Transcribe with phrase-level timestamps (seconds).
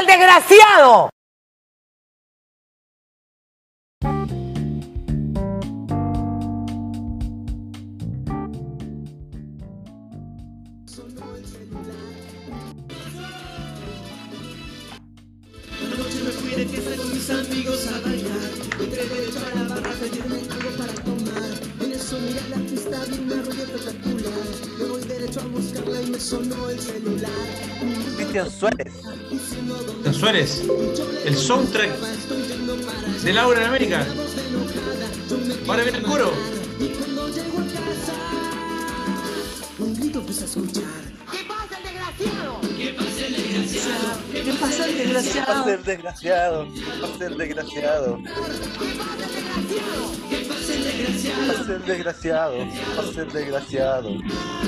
[0.00, 1.10] el desgraciado.
[17.30, 18.50] amigos a bailar.
[18.80, 21.59] Entré derecho a la barra, pedí un para tomar.
[22.10, 24.32] En eso miré la pista, vi una rubia espectacular.
[24.78, 27.30] Me voy derecho a buscarla y me sonó el celular.
[28.16, 28.92] Cristian Suárez.
[29.28, 30.62] Cristian Suárez,
[31.24, 31.90] el soundtrack
[33.22, 34.04] de Laura en América.
[35.68, 36.32] Ahora viene el coro.
[36.80, 38.14] Y cuando llego a casa,
[39.78, 40.82] un grito a escuchar.
[41.30, 42.60] ¿Qué pasa el desgraciado?
[42.76, 44.04] ¿Qué pasa el desgraciado?
[44.58, 45.64] Pasa el desgraciado.
[45.64, 46.66] Pasa el desgraciado.
[47.00, 48.18] Pasa el desgraciado.
[50.90, 54.10] Pase el desgraciado, pase el desgraciado.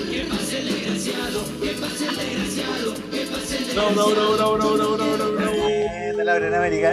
[0.08, 3.74] Que pase el desgraciado, que pase el desgraciado, que pase el desgraciado.
[3.74, 5.50] No, no, no, no, no, no, no, no.
[5.68, 6.90] Eh, de la Gran América.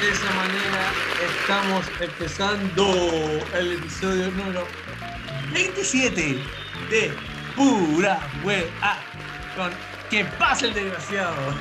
[0.00, 0.92] De esa manera
[1.40, 2.84] estamos empezando
[3.54, 4.66] el episodio número
[5.54, 6.38] 27
[6.90, 7.14] de
[7.56, 8.66] Pura Wea
[9.56, 9.70] con
[10.10, 11.34] Que pase el desgraciado.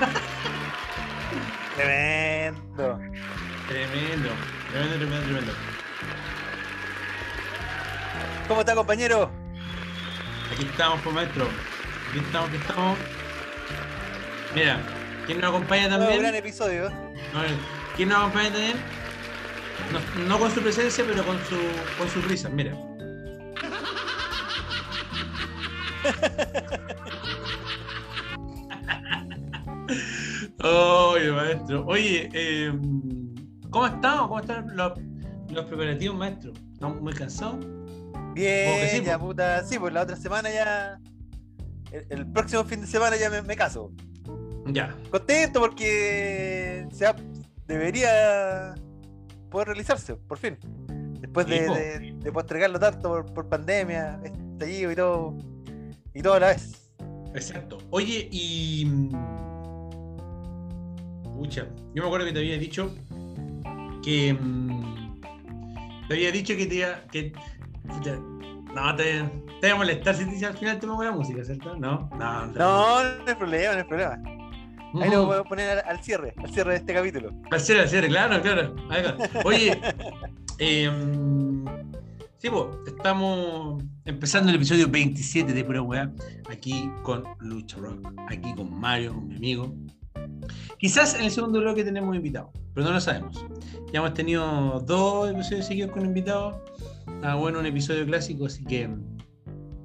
[1.77, 2.99] Tremendo.
[3.69, 4.29] Tremendo
[4.71, 5.53] tremendo, tremendo, tremendo.
[8.47, 9.31] ¿Cómo está, compañero?
[10.51, 11.47] Aquí estamos, pues maestro.
[12.09, 12.97] Aquí estamos, aquí estamos.
[14.55, 14.79] Mira,
[15.25, 16.21] ¿quién nos acompaña también?
[16.21, 16.91] gran episodio.
[17.95, 18.77] ¿Quién nos acompaña también?
[19.91, 21.57] No, no con su presencia, pero con su,
[21.97, 22.49] con su risa.
[22.49, 22.73] Mira.
[30.63, 31.85] Oye, maestro.
[31.85, 32.71] Oye, eh,
[33.69, 34.27] ¿cómo estamos?
[34.27, 34.93] ¿Cómo están los,
[35.49, 36.51] los preparativos, maestro?
[36.73, 37.65] ¿Estamos muy cansados?
[38.33, 39.27] Bien, sí, ya po.
[39.27, 39.63] puta.
[39.65, 40.99] Sí, pues la otra semana ya.
[41.91, 43.91] El, el próximo fin de semana ya me, me caso.
[44.67, 44.95] Ya.
[45.09, 47.15] Contento porque se ha-
[47.67, 48.75] debería
[49.49, 50.57] poder realizarse, por fin.
[51.19, 55.37] Después de, de- de postergarlo tanto por, por pandemia, estallido y todo.
[56.13, 56.91] Y todo a la vez.
[57.33, 57.77] Exacto.
[57.89, 58.85] Oye, y.
[58.85, 59.09] mm,
[61.37, 62.93] Pucha, yo me acuerdo que te había dicho
[64.03, 64.33] que.
[64.33, 65.21] mm,
[66.07, 67.01] Te había dicho que te iba.
[67.11, 67.33] Que,
[67.87, 68.15] pucha,
[68.75, 69.23] no, te,
[69.61, 71.75] te iba a molestar si te dice al final te pongo la música, ¿cierto?
[71.75, 74.19] No, no, No, no hay problema, no hay problema.
[75.01, 77.29] Ahí lo voy a poner al, al cierre, al cierre de este capítulo.
[77.51, 78.73] Al cierre, al cierre, claro, claro.
[79.45, 79.79] Oye,
[80.57, 81.63] em,
[82.37, 86.11] sí, pues, estamos empezando el episodio 27 de Pura Weá,
[86.49, 89.75] aquí con Lucha Rock, aquí con Mario, con mi amigo.
[90.77, 93.45] Quizás en el segundo bloque tenemos invitados, pero no lo sabemos.
[93.91, 96.55] Ya hemos tenido dos episodios seguidos con invitados.
[97.23, 98.89] Ah, bueno, un episodio clásico, así que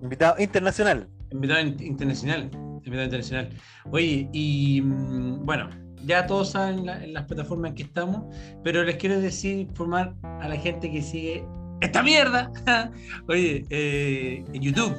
[0.02, 1.08] Invitado internacional.
[1.30, 2.50] Invitado in- internacional.
[2.84, 3.48] Invitado internacional.
[3.90, 5.70] Oye, y mm, bueno,
[6.04, 8.22] ya todos saben la- en las plataformas en que estamos,
[8.62, 11.44] pero les quiero decir, informar a la gente que sigue
[11.80, 12.52] esta mierda.
[13.28, 14.94] Oye, eh, en YouTube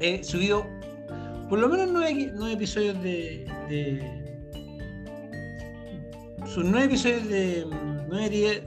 [0.00, 0.64] he subido
[1.50, 3.44] por lo menos nueve, nueve episodios de.
[3.68, 4.23] de
[6.46, 7.66] sus nueve episodios de.
[8.08, 8.62] nueve, diez.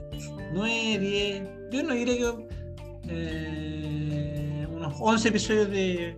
[0.52, 1.42] nueve, diez.
[1.70, 2.32] Yo no diré que.
[3.08, 6.16] eh, unos 11 episodios de,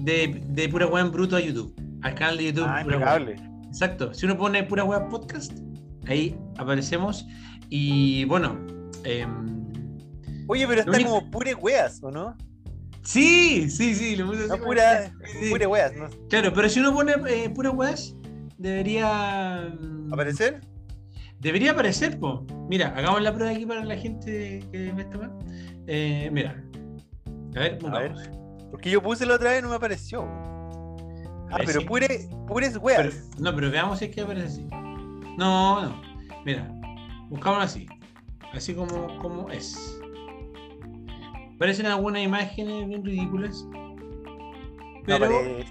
[0.00, 1.74] de, de Pura Web en Bruto a YouTube.
[2.02, 2.64] Al canal de YouTube.
[2.66, 3.24] Ah, Pura.
[3.66, 4.12] Exacto.
[4.14, 5.52] Si uno pone Pura Web Podcast,
[6.06, 7.26] ahí aparecemos.
[7.68, 8.58] Y bueno.
[9.04, 9.50] em,
[10.48, 12.36] Oye, pero está único- como pure weas, ¿o no?
[13.04, 14.16] sí, sí, sí.
[14.16, 15.50] Lo puse No como- pura, sí.
[15.50, 16.08] pure weas, ¿no?
[16.28, 18.14] Claro, pero si uno pone eh, Pura Weas,
[18.58, 19.72] debería.
[19.80, 20.60] mm, ¿Aparecer?
[21.42, 22.46] Debería aparecer, po.
[22.70, 25.32] Mira, hagamos la prueba aquí para la gente que me está mal.
[25.88, 26.62] Eh, mira.
[27.56, 28.14] A ver, A ver.
[28.70, 30.22] Porque yo puse la otra vez y no me apareció.
[31.50, 32.08] Ah, ver pero si- pure,
[32.46, 33.28] pures pero- weas.
[33.40, 34.66] no, pero veamos si es que aparece así.
[35.36, 36.00] No, no.
[36.46, 36.66] Mira,
[37.28, 37.86] buscámoslo así.
[38.54, 39.98] Así como, como es.
[41.58, 43.64] Parecen algunas imágenes bien ridículas.
[43.72, 45.26] No Pero.
[45.26, 45.66] aparece.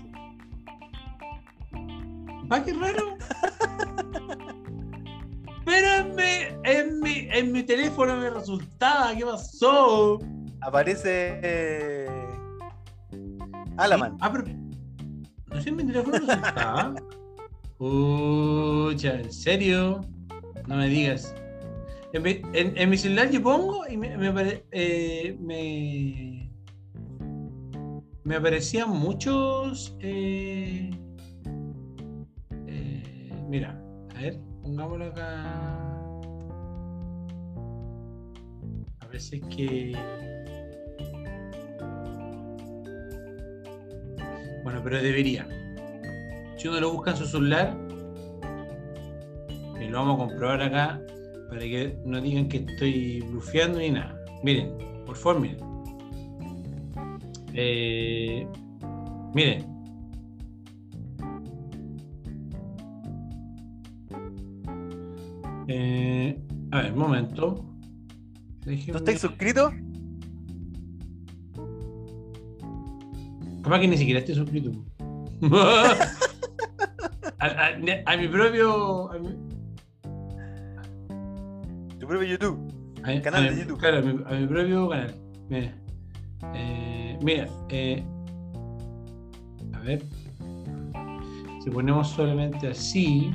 [2.51, 3.17] ¿Va qué raro?
[5.71, 9.15] Pero en mi, en, mi, en mi teléfono me resultaba.
[9.15, 10.19] ¿Qué pasó?
[10.59, 11.39] Aparece.
[11.41, 12.07] eh,
[13.77, 14.17] Alaman.
[14.19, 14.43] Ah, pero.
[15.49, 16.93] No sé, en mi teléfono no está.
[17.77, 20.01] Pucha, ¿en serio?
[20.67, 21.33] No me digas.
[22.11, 26.51] En mi, en- en mi celular yo pongo y me, me, apare- eh, me,
[28.25, 29.95] me aparecían muchos.
[30.01, 30.91] eh,
[32.67, 33.81] eh, mira,
[34.15, 35.97] a ver, pongámoslo acá.
[38.99, 39.91] A ver si es que.
[44.63, 45.47] Bueno, pero debería.
[46.57, 47.75] si uno lo busca en su celular,
[49.91, 51.01] lo vamos a comprobar acá
[51.49, 54.15] para que no digan que estoy blufeando ni nada.
[54.41, 54.71] Miren,
[55.05, 55.57] por favor, miren.
[57.53, 58.47] Eh,
[59.33, 59.70] miren.
[65.67, 66.39] Eh,
[66.71, 67.65] a ver, un momento.
[68.65, 69.73] ¿No estáis suscritos?
[73.63, 74.71] Capaz que ni siquiera estoy suscrito.
[77.39, 77.75] a, a-
[78.05, 79.11] a mi propio.
[79.11, 79.29] A mi,
[81.99, 82.59] Tu propio YouTube.
[83.03, 83.79] a- Canal de mi- YouTube.
[83.79, 85.15] Claro, a mi, a mi propio canal.
[85.49, 85.73] Mira.
[86.55, 88.03] Eh, mira, eh,
[89.73, 90.03] a ver.
[91.63, 93.31] Si ponemos solamente así.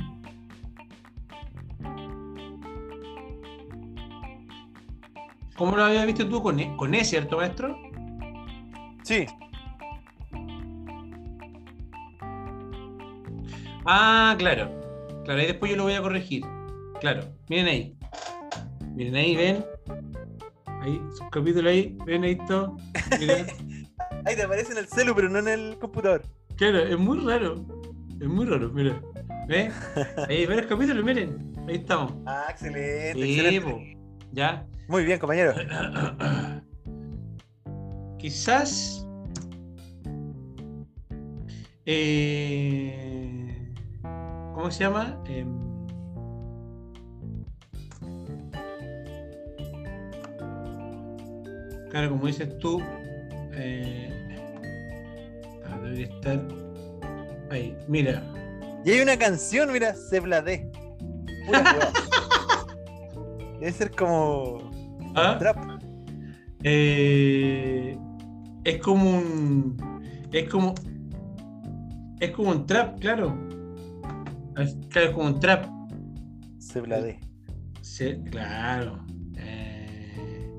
[5.57, 7.75] ¿Cómo lo habías visto tú con E, con e cierto, maestro?
[9.03, 9.25] Sí.
[13.85, 14.69] Ah, claro.
[15.25, 16.43] Claro, ahí después yo lo voy a corregir.
[16.99, 17.97] Claro, miren ahí.
[18.95, 19.65] Miren ahí, ven.
[20.81, 22.77] Ahí, subcapítulo ahí, ven ahí todo.
[23.19, 23.45] Mira.
[24.25, 26.21] Ahí te aparece en el celu, pero no en el computador.
[26.57, 27.63] Claro, es muy raro.
[28.19, 29.01] Es muy raro, mira.
[29.47, 29.71] ¿Ven?
[30.27, 31.53] Ahí, ven los capítulos, miren.
[31.65, 32.11] Ahí estamos.
[32.25, 33.61] Ah, excelente, Sí, excelente.
[33.71, 33.79] po.
[34.33, 34.65] Ya.
[34.87, 35.53] Muy bien, compañero.
[38.19, 39.05] Quizás.
[41.85, 43.71] eh,
[44.53, 45.21] ¿Cómo se llama?
[45.27, 45.47] Em,
[51.89, 52.81] claro, como dices tú,
[53.53, 54.09] eh,
[55.83, 56.41] debería estar
[57.49, 57.75] ahí.
[57.87, 58.21] Mira,
[58.85, 59.95] Y hay una canción, mira,
[61.47, 61.47] weá.
[63.59, 64.69] Debe ser como.
[65.17, 65.37] ¿Ah?
[65.37, 65.57] Trap.
[66.63, 67.97] Eh,
[68.63, 69.77] es como un.
[70.31, 70.73] Es como.
[72.19, 73.37] Es como un trap, claro.
[74.57, 75.65] Es- Claro, es como un trap.
[76.59, 77.19] Se Blade.
[77.81, 79.05] Sí, claro.
[79.37, 80.49] Eh,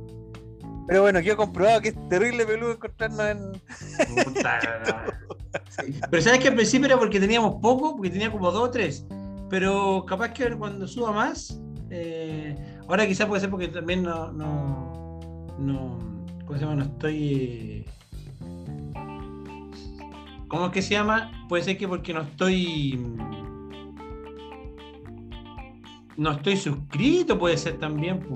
[0.86, 4.24] Pero bueno, quedó comprobado que es terrible peludo encontrarnos en.
[4.24, 4.58] puta.
[5.70, 5.98] Sí.
[6.10, 9.06] Pero sabes que al principio era porque teníamos poco, porque tenía como dos o tres.
[9.48, 11.58] Pero capaz que cuando suba más.
[11.90, 12.54] eh,
[12.88, 14.32] ahora quizás puede ser porque también no.
[14.32, 15.20] no,
[15.58, 15.98] no
[16.46, 16.76] ¿Cómo se llama?
[16.76, 17.16] No estoy.
[17.24, 17.86] eh,
[20.48, 21.46] ¿Cómo es que se llama?
[21.48, 22.98] Puede ser que porque no estoy.
[26.16, 28.26] No estoy suscrito, puede ser también.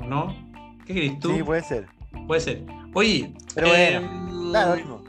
[0.00, 0.34] ¿O no?
[0.86, 1.34] ¿Qué crees tú?
[1.34, 1.88] Sí, puede ser.
[2.26, 2.64] Puede ser.
[2.94, 3.34] Oye.
[3.54, 5.04] Pero bueno, Nada, lo mismo.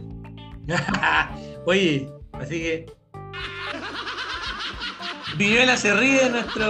[1.65, 2.85] Oye, así que.
[5.37, 6.65] Viñuela se ríe de nuestro.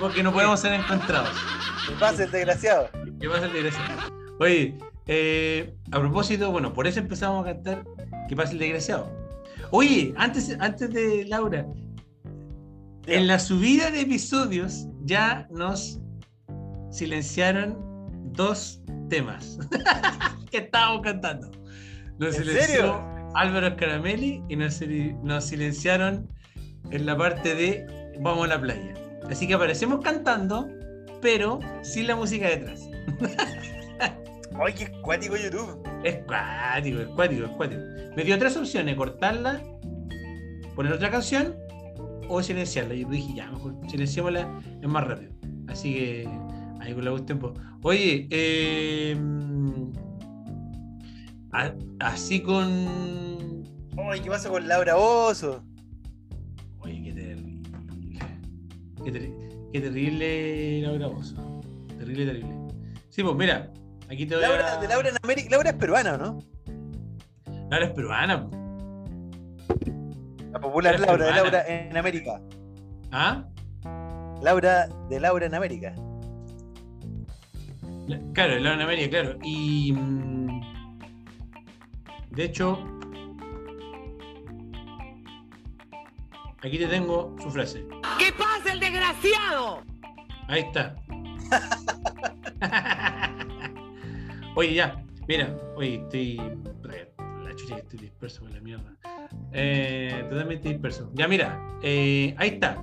[0.00, 1.30] Porque no podemos ser encontrados.
[1.90, 2.90] Me pasa el desgraciado.
[3.20, 4.12] ¿Qué pasa el desgraciado?
[4.40, 4.76] Oye,
[5.06, 7.84] eh, a propósito, bueno, por eso empezamos a cantar
[8.28, 9.10] ¿Qué pasa el desgraciado?
[9.70, 11.66] Oye, antes, antes de Laura,
[13.06, 16.00] en la subida de episodios ya nos
[16.90, 17.78] silenciaron
[18.32, 19.58] dos temas
[20.50, 21.50] que estábamos cantando.
[22.18, 23.30] Nos ¿En silenció serio?
[23.34, 26.28] Álvaro Caramelli y nos silenciaron
[26.90, 27.86] en la parte de
[28.20, 28.94] Vamos a la playa.
[29.30, 30.68] Así que aparecemos cantando,
[31.20, 32.88] pero sin la música detrás.
[34.58, 35.82] Ay, qué cuático YouTube.
[36.04, 37.82] Es cuático, es cuático, es cuático.
[38.16, 39.60] Me dio tres opciones, cortarla,
[40.74, 41.54] poner otra canción
[42.28, 42.94] o silenciarla.
[42.94, 45.32] Y yo dije, ya, mejor silenciémosla, es más rápido.
[45.68, 46.28] Así que
[46.80, 47.52] ahí con la voz tiempo.
[47.82, 49.16] Oye, eh,
[51.52, 53.64] a- así con...
[54.10, 55.64] Ay, ¿qué pasa con Laura Oso?
[59.06, 61.36] Qué, terri- qué terrible Laura Bozo.
[61.96, 62.56] Terrible, terrible.
[63.08, 63.70] Sí, pues mira,
[64.10, 64.80] aquí te voy Laura, a...
[64.80, 65.48] de Laura en América.
[65.52, 66.38] Laura es peruana, ¿no?
[67.70, 68.50] Laura es peruana.
[70.50, 71.36] La popular Laura Laura de.
[71.42, 72.40] Laura en América.
[73.12, 73.44] ¿Ah?
[74.42, 75.94] Laura de Laura en América.
[78.08, 79.38] La- Claro, Laura en América, claro.
[79.44, 79.92] Y.
[79.92, 80.60] mm,
[82.32, 82.95] De hecho.
[86.66, 87.86] Aquí te tengo su frase.
[88.18, 89.84] ¿Qué pasa el desgraciado?
[90.48, 90.96] Ahí está.
[94.56, 95.00] oye, ya.
[95.28, 96.36] Mira, oye, estoy.
[97.44, 98.96] La chucha que estoy disperso con la mierda.
[99.52, 101.08] Eh, totalmente disperso.
[101.14, 101.56] Ya, mira.
[101.82, 102.82] eh, ahí está.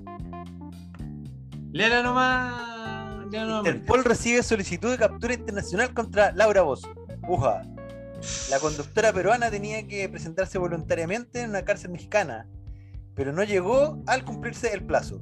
[1.74, 3.28] Léala nomás.
[3.32, 3.68] Léala nomás.
[3.68, 6.88] Interpol recibe solicitud de captura internacional contra Laura Bozo.
[7.28, 7.63] Uja.
[8.50, 12.48] La conductora peruana tenía que presentarse voluntariamente en una cárcel mexicana,
[13.15, 15.22] pero no llegó al cumplirse el plazo.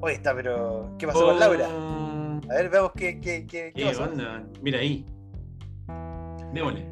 [0.00, 1.68] Oye, está, pero ¿qué pasó con Laura?
[1.68, 4.04] Oh, A ver, veamos qué, qué, qué, qué ¿Qué pasó.
[4.04, 4.44] onda?
[4.62, 5.06] Mira ahí.
[6.52, 6.86] Démosle.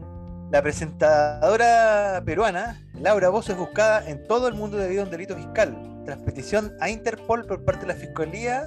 [0.51, 5.35] La presentadora peruana, Laura Bozo es buscada en todo el mundo debido a un delito
[5.35, 8.67] fiscal, tras petición a Interpol por parte de la Fiscalía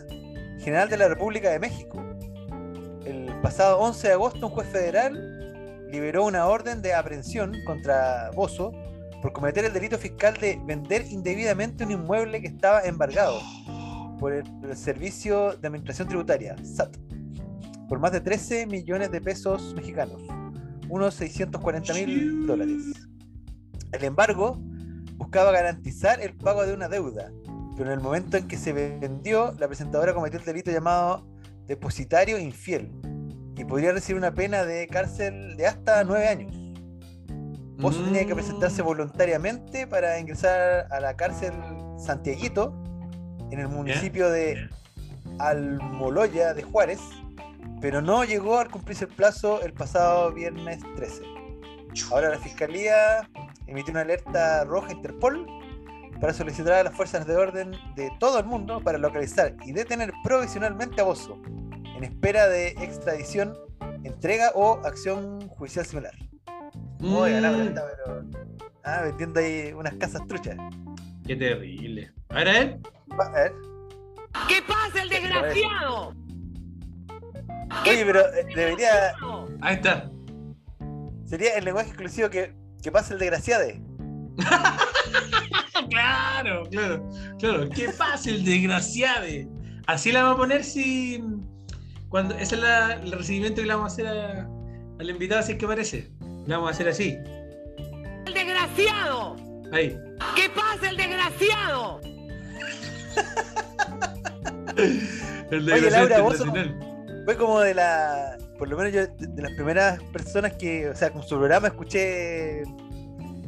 [0.59, 2.03] General de la República de México.
[3.05, 8.71] El pasado 11 de agosto, un juez federal liberó una orden de aprehensión contra Bozo
[9.25, 13.41] por cometer el delito fiscal de vender indebidamente un inmueble que estaba embargado
[14.19, 16.95] por el, Servicio de Administración Tributaria, SAT,
[17.89, 20.21] por más de 13 millones de pesos mexicanos,
[20.89, 22.83] unos 640 mil dólares.
[23.93, 24.59] El embargo
[25.15, 27.31] buscaba garantizar el pago de una deuda,
[27.75, 31.25] pero en el momento en que se vendió, la presentadora cometió el delito llamado
[31.65, 32.91] depositario infiel
[33.57, 36.64] y podría recibir una pena de cárcel de hasta nueve años.
[37.77, 38.85] Bozo tenía que presentarse Mm.
[38.85, 41.53] voluntariamente para ingresar a la cárcel
[41.97, 42.73] Santiaguito,
[43.51, 44.69] en el municipio de
[45.39, 46.99] Almoloya de Juárez,
[47.81, 51.23] pero no llegó al cumplirse el plazo el pasado viernes 13.
[52.11, 53.29] Ahora la fiscalía
[53.67, 55.45] emitió una alerta roja a Interpol
[56.19, 60.13] para solicitar a las fuerzas de orden de todo el mundo para localizar y detener
[60.23, 61.37] provisionalmente a Bozo
[61.95, 63.53] en espera de extradición,
[64.03, 66.13] entrega o acción judicial similar.
[67.05, 68.25] La Mm, verdad, pero.
[68.83, 70.57] Ah, vendiendo ahí unas casas truchas.
[71.27, 72.11] Qué terrible.
[72.29, 72.79] A ver, a ver.
[73.19, 73.53] A ver.
[74.47, 76.13] ¿Qué pasa, el desgraciado?
[77.83, 79.13] Oye, pero eh, debería.
[79.61, 80.09] Ahí está.
[81.25, 83.65] Sería el lenguaje exclusivo que, que pasa el desgraciado.
[85.89, 87.69] Claro, claro, claro.
[87.69, 89.25] Qué fácil, desgraciado.
[89.87, 91.23] Así la vamos a poner si.
[92.09, 94.49] Cuando, ese es la- el recibimiento que le vamos a hacer a-
[94.99, 96.11] al invitado, si es que parece.
[96.47, 97.17] Vamos a hacer así.
[98.25, 99.35] ¡El desgraciado!
[99.71, 99.97] Ahí.
[100.35, 102.01] ¿Qué pasa, el desgraciado?
[105.51, 107.21] El Oye, Laura, vos internacional.
[107.25, 108.37] Fue como de la.
[108.57, 111.67] Por lo menos yo, de, de las primeras personas que, o sea, con su programa
[111.67, 112.63] escuché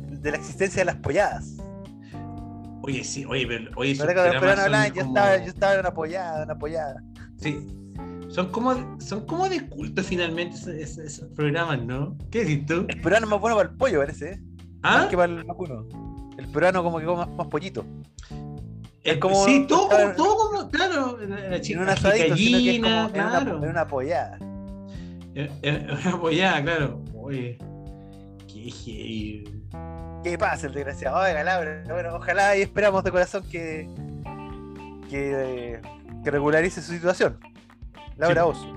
[0.09, 1.57] de la existencia de las polladas.
[2.81, 3.71] Oye, sí, oye, pero.
[3.75, 4.07] Oye, son
[4.93, 7.03] yo como- estaba, yo estaba en una pollada, una pollada.
[7.37, 7.67] Sí.
[8.37, 12.15] Son como, son como de culto finalmente esos, programas, ¿no?
[12.29, 12.85] ¿Qué decís tú?
[12.87, 14.39] El peruano es más bueno para el pollo, parece, ¿eh?
[14.83, 14.97] ¿Ah?
[14.99, 15.87] Más que para el vacuno.
[16.37, 17.83] El peruano como que come más, más pollito.
[19.03, 20.13] Eh, como- sí, todo, claro.
[20.15, 23.25] todo como, claro, la, la En chica un asadito, sino que es como gallina, en
[23.25, 23.63] una, claro.
[23.63, 24.37] en una pollada.
[25.33, 27.03] Eh, eh, Una apoyada, claro.
[27.15, 27.57] Oye,
[28.47, 29.63] qué heavy.
[30.23, 31.17] ¿Qué pasa el desgraciado?
[31.23, 33.89] Oiga, Laura, bueno, ojalá y esperamos de corazón que,
[35.09, 35.81] que,
[36.23, 37.39] que regularice su situación.
[38.17, 38.49] Laura Sí.
[38.49, 38.73] Oso.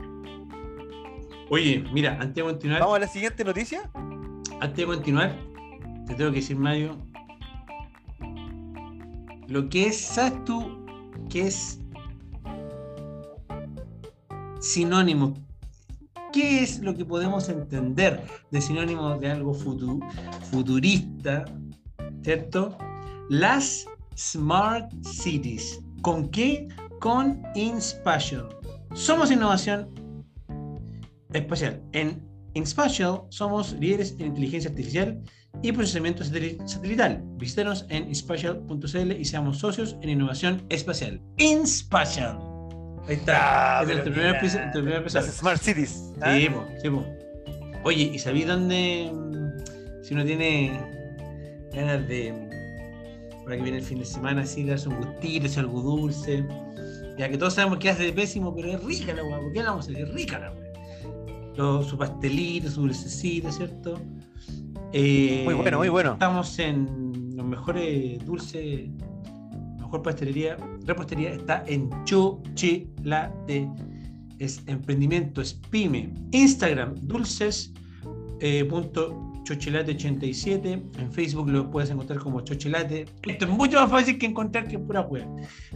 [1.51, 3.91] Oye, mira, antes de continuar, Vamos a la siguiente noticia.
[4.61, 5.37] antes de continuar,
[6.07, 6.97] te tengo que decir, Mario,
[9.49, 10.85] lo que es, ¿sabes tú?
[11.29, 11.81] ¿Qué es
[14.61, 15.35] sinónimo?
[16.33, 20.01] ¿Qué es lo que podemos entender de sinónimo de algo futu-
[20.51, 21.45] futurista?
[22.23, 22.77] ¿Cierto?
[23.29, 25.81] Las Smart Cities.
[26.03, 26.69] ¿Con qué?
[27.01, 28.49] Con InSpatial.
[28.95, 29.89] Somos innovación
[31.33, 31.81] espacial.
[31.93, 32.23] En
[32.55, 35.21] InSpatial somos líderes en inteligencia artificial
[35.63, 37.23] y procesamiento sateli- satelital.
[37.37, 41.21] Visítanos en inspatial.cl y seamos socios en innovación espacial.
[41.39, 42.39] InSpatial.
[43.07, 43.81] Ahí está.
[43.81, 45.13] Ah, es primer.
[45.13, 46.13] Las Smart Cities.
[46.21, 46.37] ¿ah?
[46.37, 47.05] Sí, po, sí, po.
[47.85, 49.11] Oye, ¿y sabéis dónde?
[49.13, 50.79] mm, Si uno tiene
[51.73, 52.33] ganas de.
[52.33, 52.51] mm,
[53.43, 56.45] Ahora que viene el fin de semana, así, darse un gustito, hacer algo dulce.
[57.21, 59.39] Ya que todos sabemos que hace de pésimo, pero es rica la weá.
[59.39, 60.05] ¿Por qué la vamos a hacer?
[60.05, 60.73] Es rica la weá.
[61.55, 64.01] Lo- Su pastelito, su dulcecito, ¿cierto?
[64.95, 66.13] Eh, Muy bueno, muy bueno.
[66.15, 68.89] Estamos en los mejores dulces.
[69.79, 73.69] Mejor pastelería, repostería está en Chochelate.
[74.39, 76.15] Es emprendimiento, es pyme.
[76.33, 77.75] Instagram, dulces.
[78.41, 80.99] eh, punto Chochelate87.
[80.99, 83.07] En Facebook lo puedes encontrar como Chochelate.
[83.23, 85.27] Esto es mucho más fácil que encontrar que pura web.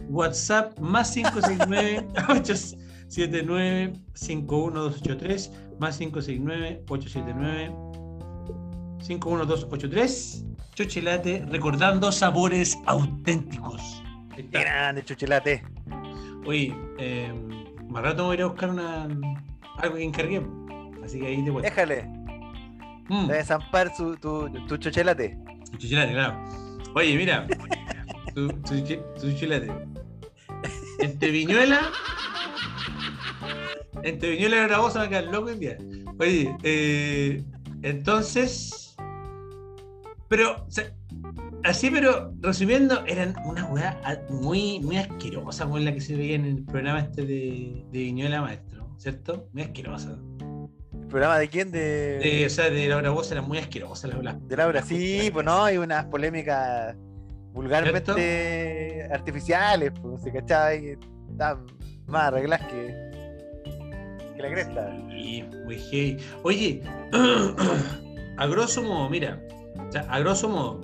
[0.09, 7.75] WhatsApp más 569 879 51283 más 569 879
[8.99, 10.45] 51283
[10.75, 14.03] Chochelate recordando sabores auténticos.
[14.37, 14.59] Está.
[14.59, 15.63] Grande, chuchelate.
[16.45, 17.33] Oye, eh,
[17.87, 19.07] más rato voy a ir a buscar una,
[19.77, 20.45] algo que encargué.
[21.03, 21.61] Así que ahí te vuelvo.
[21.61, 22.24] Déjale.
[23.09, 25.37] Mm, Debe zampar su, tu, tu chuchelate.
[25.77, 26.43] chochelate, claro.
[26.95, 27.45] Oye, mira.
[28.33, 29.71] Tu, tu, tu chochelate.
[30.99, 31.81] Entre Viñuela.
[34.03, 35.77] Entre Viñuela y Zaragoza me quedan loco el día.
[36.19, 37.43] Oye, eh,
[37.81, 38.95] entonces.
[40.27, 40.85] Pero, o sea,
[41.63, 46.35] así, pero resumiendo, eran una weá a- muy, muy asquerosa, con la que se veía
[46.35, 49.47] en el programa este de, de Viñuela Maestro, ¿cierto?
[49.53, 50.17] Muy asquerosa.
[51.05, 51.71] ¿El programa de quién?
[51.71, 54.81] De, De, o sea, de Laura Voz era muy asquerosa la, la- de Laura.
[54.81, 56.95] Sí, pues no, hay unas polémicas
[57.53, 60.73] vulgarmente artificiales, pues, ¿se cachaba?
[60.75, 60.97] Y
[61.31, 61.65] están
[62.07, 63.11] más arregladas que,
[64.35, 64.97] que la cresta.
[65.09, 66.17] Sí, muy heavy.
[66.43, 66.81] Oye,
[68.37, 69.39] a grosso modo, mira,
[69.87, 70.81] o sea, a grosso modo,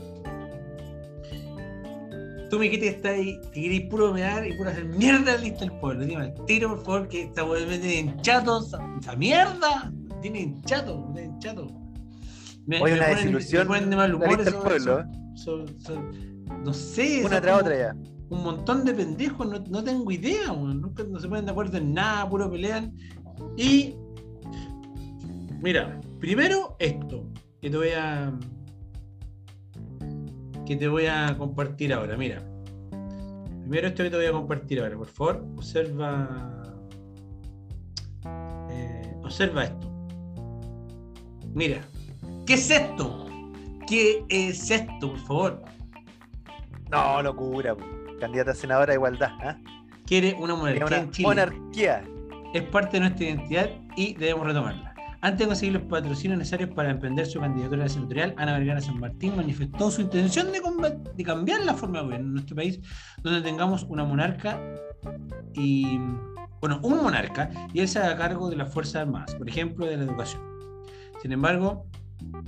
[2.50, 5.62] tú, Miquete, que estás ahí, te querés puro mear y puro hacer mierda al lista
[5.62, 6.06] del pueblo.
[6.06, 11.08] Dime al tiro, por favor, que esta weá me tiene chatos, esa mierda, tiene chato,
[11.14, 11.68] me tiene chato.
[12.68, 14.28] Me, Hoy me una ponen- desilusión me de mal humor
[14.64, 15.00] pueblo.
[15.00, 15.06] ¿eh?
[15.36, 17.96] son- son- no sé, Una tras otra ya.
[18.30, 20.48] un montón de pendejos, no, no tengo idea.
[20.54, 22.94] Nunca no se ponen de acuerdo en nada, puro pelean.
[23.58, 23.96] Y
[25.62, 27.26] mira, primero esto,
[27.62, 28.32] que te voy a
[30.66, 32.42] que te voy a compartir ahora, mira.
[33.62, 36.64] Primero esto que te voy a compartir ahora, por favor, observa
[38.70, 39.91] eh, observa esto.
[41.54, 41.82] Mira,
[42.46, 43.26] ¿qué es esto?
[43.88, 45.62] ¿Qué es esto, por favor?
[46.90, 47.76] No, locura.
[48.20, 49.32] Candidata a senadora de igualdad.
[49.42, 49.58] ¿ah?
[50.06, 51.28] Quiere una monarquía Una en Chile.
[51.28, 52.04] monarquía.
[52.54, 54.94] es parte de nuestra identidad y debemos retomarla.
[55.24, 58.82] Antes de conseguir los patrocinios necesarios para emprender su candidatura a la senatorial, Ana Vergara
[58.82, 60.60] San Martín manifestó su intención de,
[61.16, 62.80] de cambiar la forma de gobierno en nuestro país,
[63.22, 64.60] donde tengamos una monarca
[65.54, 66.00] y,
[66.60, 69.98] bueno, un monarca y él se haga cargo de las Fuerzas Armadas, por ejemplo, de
[69.98, 70.42] la educación.
[71.22, 71.86] Sin embargo,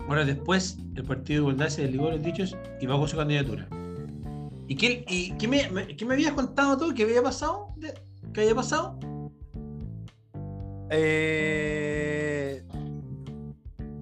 [0.08, 3.68] horas después, el Partido de Igualdad se desligó de los dichos y pagó su candidatura.
[4.68, 6.94] ¿Y qué, y qué me, me- qué me habías contado tú?
[6.94, 7.76] ¿Qué había pasado?
[8.34, 8.98] ¿Qué había pasado?
[10.90, 12.64] Eh,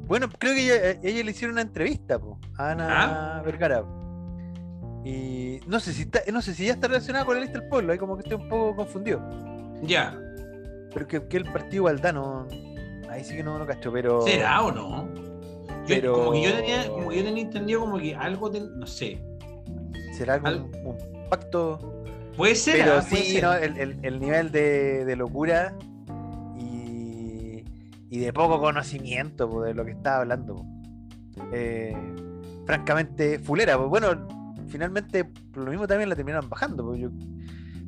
[0.07, 3.83] Bueno, creo que ella, ella le hicieron una entrevista po, a Ana Vergara.
[5.05, 7.69] Y no sé si está, no sé si ya está relacionada con la lista del
[7.69, 9.21] pueblo, ahí como que estoy un poco confundido.
[9.83, 10.19] Ya.
[10.93, 12.47] Pero que, que el partido igualdad no.
[13.11, 14.21] Ahí sí que no lo cacho, pero.
[14.21, 15.07] ¿Será o no?
[15.13, 18.79] Yo, Pero- como que yo tenía, como que yo tenía entendido como que algo ten-
[18.79, 19.21] no sé.
[20.17, 20.97] ¿Será algún Al- un
[21.29, 22.03] pacto?
[22.37, 23.43] Puede ser, Pero ah, sí, ser.
[23.43, 23.53] ¿no?
[23.53, 25.75] el, el- el nivel de, de locura
[26.57, 27.63] y,
[28.09, 30.65] y de poco conocimiento po, de lo que estaba hablando.
[31.51, 31.95] Eh,
[32.65, 33.75] francamente, fulera.
[33.77, 34.27] Bueno,
[34.67, 36.95] finalmente por lo mismo también la terminaron bajando.
[36.95, 37.09] Yo-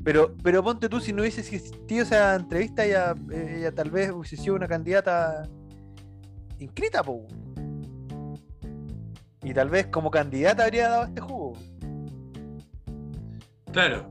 [0.04, 4.38] pero, pero ponte tú, si no hubiese existido esa entrevista, ella, ella tal vez hubiese
[4.38, 5.48] sido una candidata
[6.60, 7.04] inscrita.
[7.04, 7.26] po.
[9.44, 11.54] Y tal vez como candidata habría dado este jugo.
[13.72, 14.10] Claro.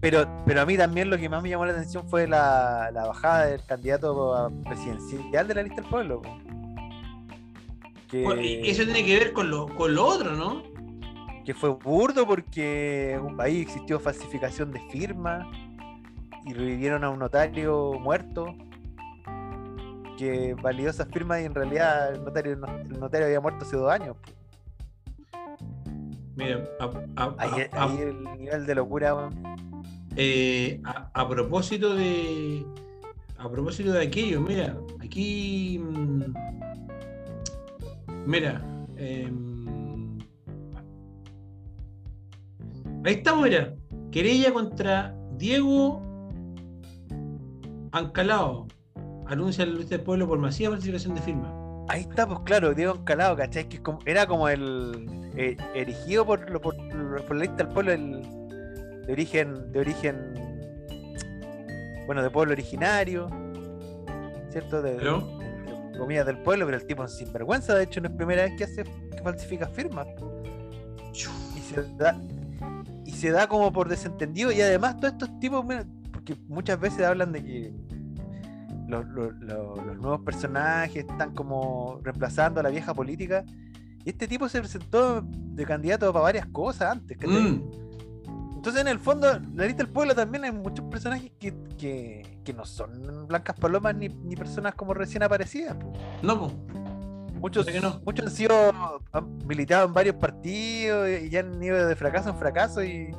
[0.00, 3.06] Pero, pero a mí también lo que más me llamó la atención fue la, la
[3.06, 6.22] bajada del candidato a presidencial de la lista del pueblo.
[6.22, 6.38] po.
[8.10, 10.62] Que, Eso tiene que ver con lo, con lo otro, ¿no?
[11.46, 15.46] Que fue burdo porque ahí existió falsificación de firmas
[16.44, 18.54] y revivieron a un notario muerto
[20.18, 23.76] que validó esas firmas y en realidad el notario, no- el notario había muerto hace
[23.76, 24.16] dos años.
[26.34, 26.84] Mira, a,
[27.22, 29.30] a- Ahí, a- ahí el nivel de locura.
[30.16, 32.64] eh, a- a propósito de.
[33.38, 35.78] A propósito de aquello, mira, aquí.
[35.78, 36.34] mm,
[38.26, 38.62] Mira.
[38.96, 39.45] em,
[43.10, 43.74] ahí estamos, mira.
[44.10, 46.00] Querella contra Diego
[47.92, 48.66] Ancalao.
[49.26, 51.52] Anuncia la lista del pueblo por masiva falsificación de firmas.
[51.88, 53.68] Ahí está, pues claro, Diego Encalado, ¿cachai?
[53.68, 56.74] Que era como el eh, erigido por, por,
[57.26, 58.22] por la lista del pueblo el,
[59.06, 60.34] de origen, de origen,
[62.06, 63.28] bueno, de pueblo originario,
[64.50, 64.82] ¿cierto?
[64.82, 65.28] De, Pero-
[65.98, 68.64] comillas del pueblo, pero el tipo es sinvergüenza, de hecho no es primera vez que
[68.64, 70.06] hace que falsifica firmas.
[71.56, 72.20] Y se da,
[73.16, 75.64] se da como por desentendido, y además todos estos tipos,
[76.12, 77.74] porque muchas veces hablan de que
[78.88, 83.44] los, los- los- los nuevos personajes están como reemplazando a la vieja política.
[84.04, 87.18] Y este tipo se presentó de candidato para varias cosas antes.
[87.26, 87.60] Mm,
[88.54, 92.52] Entonces, en el fondo, la lista del pueblo también hay muchos personajes que, que- que
[92.52, 95.76] no son blancas palomas ni, ni personas como recién aparecidas.
[96.22, 96.52] no, po.
[97.40, 98.00] Muchos, no.
[98.04, 102.36] muchos han sido han militado en varios partidos y ya han ido de fracaso en
[102.38, 103.10] fracaso y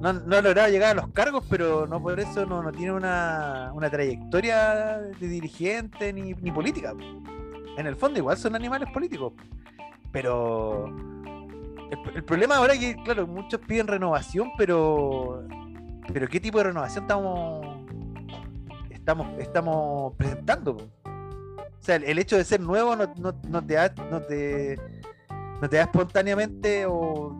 [0.00, 2.70] no, han- no han logrado llegar a los cargos, pero no por eso no, no
[2.72, 6.92] tiene una, una trayectoria de dirigente ni, ni política.
[6.92, 7.00] po.
[7.76, 9.32] En el fondo igual son animales políticos,
[10.12, 10.86] pero
[11.90, 15.44] el, el problema ahora es que, claro, muchos piden renovación, pero
[16.12, 17.66] pero ¿qué tipo de renovación estamos
[18.90, 20.76] estamos, estamos presentando?
[21.80, 23.08] O sea, el, hecho de ser nuevo no,
[23.64, 24.78] te da, no te,
[25.62, 27.38] no te da espontáneamente o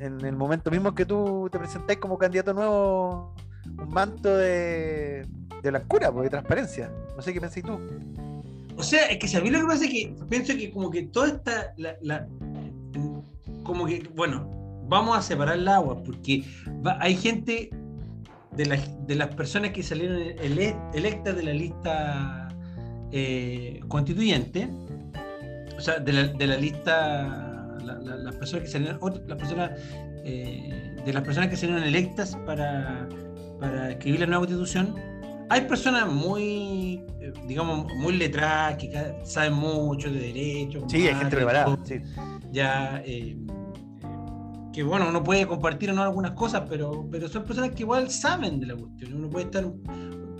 [0.00, 3.34] en el momento mismo que tú te presentáis como candidato nuevo
[3.66, 5.26] un manto de,
[5.62, 6.90] de blancura, pues, de transparencia.
[7.16, 7.78] No sé qué pensáis tú.
[8.76, 10.90] O sea, es que si a mí lo que pasa es que pienso que como
[10.90, 12.26] que toda esta, la,
[13.62, 14.48] como que, bueno,
[14.88, 16.44] vamos a separar el agua, porque
[16.84, 17.70] va- hay gente
[18.52, 22.47] de, de las personas que salieron ele- electas de la lista
[23.12, 24.68] eh, constituyente,
[25.76, 29.70] o sea, de la, de la lista, la- la- las personas que salieron, las personas,
[30.24, 33.08] eh, de las personas que salieron electas para,
[33.60, 34.94] para escribir la nueva constitución,
[35.50, 38.92] hay personas muy, eh, digamos, muy letradas, que
[39.24, 40.84] saben mucho de derecho.
[40.88, 41.78] Sí, hay gente preparada.
[41.84, 41.94] Sí.
[42.52, 43.38] Ya, eh,
[44.72, 48.10] que bueno, uno puede compartir o no algunas cosas, pero, pero son personas que igual
[48.10, 49.14] saben de la cuestión.
[49.14, 49.64] Uno puede estar,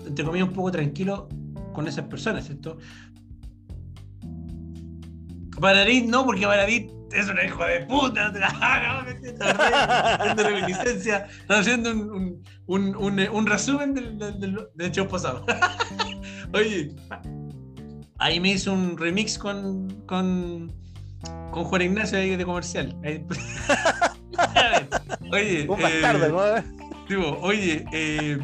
[0.07, 1.29] entre comillas, un poco tranquilo
[1.79, 2.77] con esas personas, ¿cierto?
[5.61, 10.43] Baradit no, porque Baradit es una hijo de puta, no te la hagas, está haciendo
[10.43, 15.47] reminiscencia, haciendo un, un, un, un, un resumen del, del, del, del show pasado.
[16.53, 16.97] Oye,
[18.19, 20.73] ahí me hizo un remix con, con,
[21.53, 22.93] con Juan Ignacio ahí de comercial.
[25.31, 26.65] Oye, Un eh,
[27.09, 27.39] ¿no?
[27.41, 28.37] Oye, eh,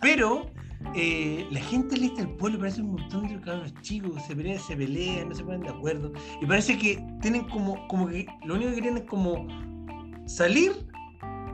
[0.00, 0.53] pero
[0.94, 4.76] eh, la gente lista del pueblo parece un montón de cabros chicos, se pelean, se
[4.76, 6.12] pelean, no se ponen de acuerdo.
[6.40, 9.46] Y parece que tienen como, como que lo único que quieren es como
[10.26, 10.72] salir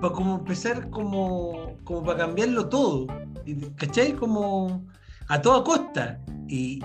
[0.00, 3.06] para como empezar como, como para cambiarlo todo.
[3.76, 4.14] ¿Cachai?
[4.14, 4.84] Como
[5.28, 6.20] a toda costa.
[6.48, 6.80] Y,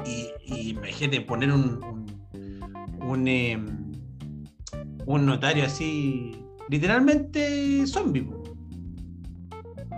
[0.46, 3.92] imagínate poner un, em,
[5.06, 6.32] un notario así,
[6.70, 8.30] literalmente zombie.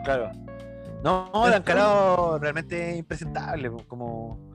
[0.06, 0.47] Claro.
[1.04, 4.46] No, la han calado realmente impresentable, pues, como...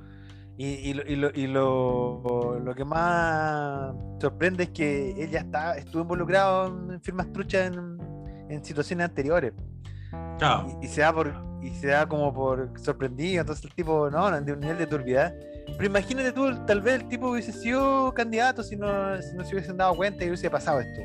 [0.58, 5.40] Y, y lo, y lo, y lo- lo que más sorprende es que él ya
[5.40, 7.98] está, estuvo involucrado en firmas truchas en,
[8.50, 9.54] en situaciones anteriores.
[10.38, 10.78] Claro.
[10.82, 14.52] Y, se da por, y se da como por sorprendido, entonces el tipo, no, de
[14.52, 15.32] un nivel de turbidez.
[15.66, 19.54] Pero imagínate tú, tal vez el tipo hubiese sido candidato si no, si no se
[19.54, 21.00] hubiesen dado cuenta y hubiese pasado esto.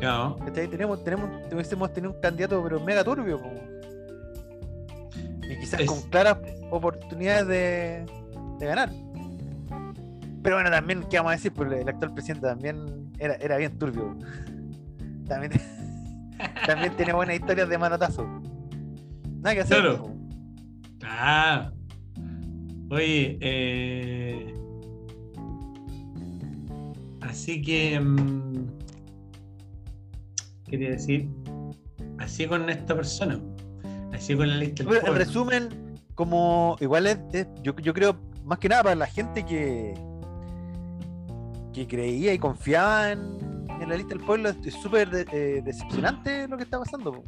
[0.00, 0.36] Claro.
[0.44, 0.66] ¿Cachai?
[0.68, 3.40] Tenemos, tenemos, hubiésemos tenido un candidato, pero mega turbio.
[3.40, 3.50] po.
[5.48, 6.38] Y quizás Es- con claras
[6.70, 8.06] oportunidades de,
[8.58, 8.90] de ganar.
[10.42, 11.52] Pero bueno, también, ¿qué vamos a decir?
[11.52, 14.16] Pues el actual presidente también era, era bien turbio.
[15.26, 15.52] También,
[16.66, 18.24] también tiene buenas historias de manotazo.
[19.40, 19.78] Nada que hacer.
[19.80, 20.14] Claro.
[21.04, 21.72] Ah.
[22.90, 24.54] Oye, eh,
[27.20, 28.66] así que mm,
[30.64, 31.28] quería decir,
[32.18, 33.38] así con esta persona,
[34.18, 38.16] así con la lista del Pero, en resumen, como igual es, es- yo, yo creo
[38.44, 39.94] más que nada para la gente que
[41.72, 43.20] que creía y confiaba en,
[43.80, 47.22] en la lista del pueblo es súper de- eh, decepcionante lo que está pasando po.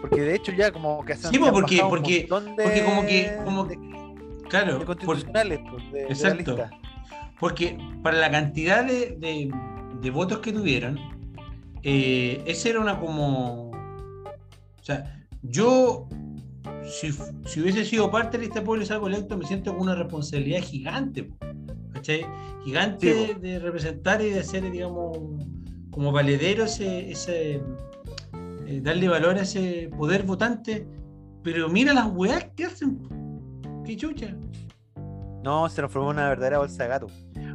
[0.00, 3.02] porque de hecho ya como que han- Sí, porque- un porque- montón de- porque como
[3.06, 3.78] que- como- de,
[4.48, 5.60] Claro, de constitucionales
[5.92, 6.36] de, de la Exacto.
[6.56, 6.70] lista
[7.38, 9.50] porque para la cantidad de, de-
[10.02, 10.98] de votos que tuvieron,
[11.82, 13.70] eh, ese era una como.
[13.70, 16.08] O sea, yo,
[16.84, 17.12] si,
[17.46, 20.62] si hubiese sido parte de este pueblo y salgo electo, me siento con una responsabilidad
[20.62, 21.30] gigante,
[21.92, 22.26] ¿cachai?
[22.64, 25.18] Gigante Sí, de representar y de hacer, digamos,
[25.90, 27.10] como valedero ese.
[27.10, 27.60] ese
[28.66, 30.86] eh, darle valor a ese poder votante.
[31.42, 33.00] Pero mira las weas que hacen.
[33.84, 34.36] Qué chucha.
[35.42, 37.06] no se transformó en una verdadera bolsa de gato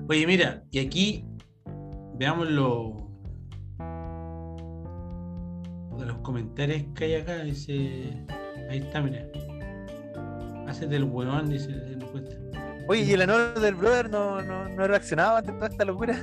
[0.10, 1.24] Oye, mira, y aquí
[2.17, 3.04] veamos lo
[5.99, 7.38] de los comentarios que hay acá.
[7.43, 8.25] Dice,
[8.69, 9.25] ahí está, mira.
[10.67, 12.36] Hacete el huevón, dice el encuesta.
[12.88, 16.19] oye y el honor del brother no, no, no reaccionaba ante toda esta locura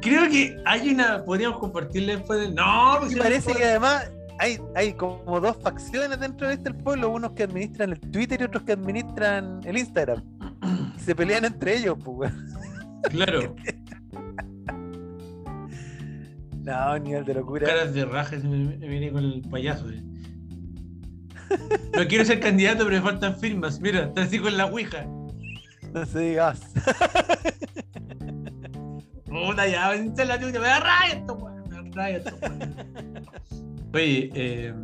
[0.00, 2.50] Creo que hay una, podríamos compartirle después de.
[2.52, 6.74] No, pues Y parece no- que además hay, hay como dos facciones dentro de este
[6.74, 10.24] pueblo, unos que administran el Twitter y otros que administran el Instagram.
[10.96, 12.48] Y se pelean entre ellos, pues weón.
[13.10, 13.54] Claro,
[16.62, 17.66] No, nivel de locura.
[17.66, 19.88] caras de raja, se me, me viene con el payaso.
[19.90, 20.02] eh.
[21.96, 23.78] No quiero ser candidato, pero me faltan firmas.
[23.80, 25.04] Mira, está así con la ouija.
[25.92, 26.60] No se digas.
[29.26, 31.62] Puta, ya, vente la chucha, me da raya esto, weón.
[31.68, 32.74] Me da raya esto, weón.
[33.94, 34.74] Oye, eh,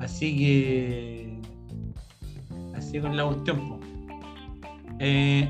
[0.00, 1.40] así que.
[2.74, 3.80] Así con la cuestión.
[4.98, 5.48] Eh,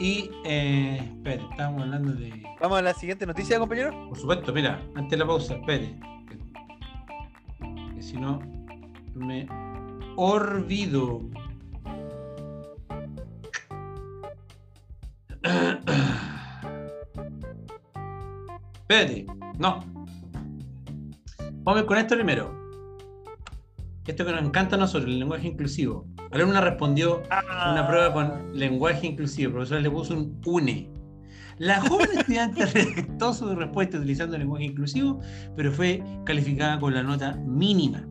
[0.00, 2.42] y, eh, espérate, estábamos hablando de.
[2.60, 3.90] Vamos a la siguiente noticia, compañero.
[4.08, 5.98] Por supuesto, mira, antes de la pausa, espere.
[6.28, 8.40] Que, que si no,
[9.14, 9.46] me
[10.16, 11.20] olvido.
[18.80, 19.26] Espérate,
[19.58, 19.80] no.
[21.62, 22.64] Vamos con esto primero.
[24.06, 26.06] Esto que nos encanta a nosotros, el lenguaje inclusivo.
[26.34, 29.46] La alumna respondió a una prueba con lenguaje inclusivo.
[29.46, 30.90] El profesor le puso un UNE.
[31.58, 35.20] La joven estudiante redactó su respuesta utilizando el lenguaje inclusivo,
[35.54, 38.08] pero fue calificada con la nota mínima.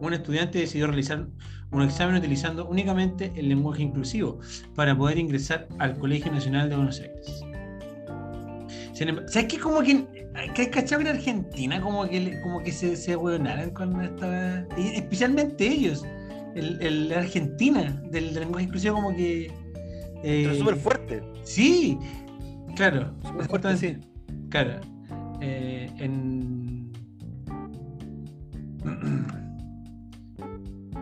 [0.00, 1.28] Un estudiante decidió realizar
[1.70, 4.40] un examen utilizando únicamente el lenguaje inclusivo
[4.74, 7.44] para poder ingresar al Colegio Nacional de Buenos Aires.
[8.94, 9.60] ¿Sabes qué?
[9.60, 10.04] Como que,
[10.54, 14.66] que hay cachado en Argentina, como que, como que se, se hueonaran con esta.
[14.76, 16.04] Especialmente ellos,
[16.54, 19.46] el, el Argentina, del lenguaje inclusivo, como que.
[20.22, 21.22] eh, Pero súper fuerte.
[21.42, 21.98] Sí,
[22.76, 23.14] claro.
[23.26, 23.96] Súper fuerte, sí.
[24.50, 24.80] Claro.
[25.40, 26.92] eh, en...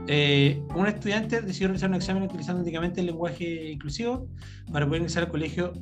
[0.09, 4.27] Eh, un estudiante decidió realizar un examen utilizando únicamente el lenguaje inclusivo
[4.73, 5.73] para poder ingresar al Colegio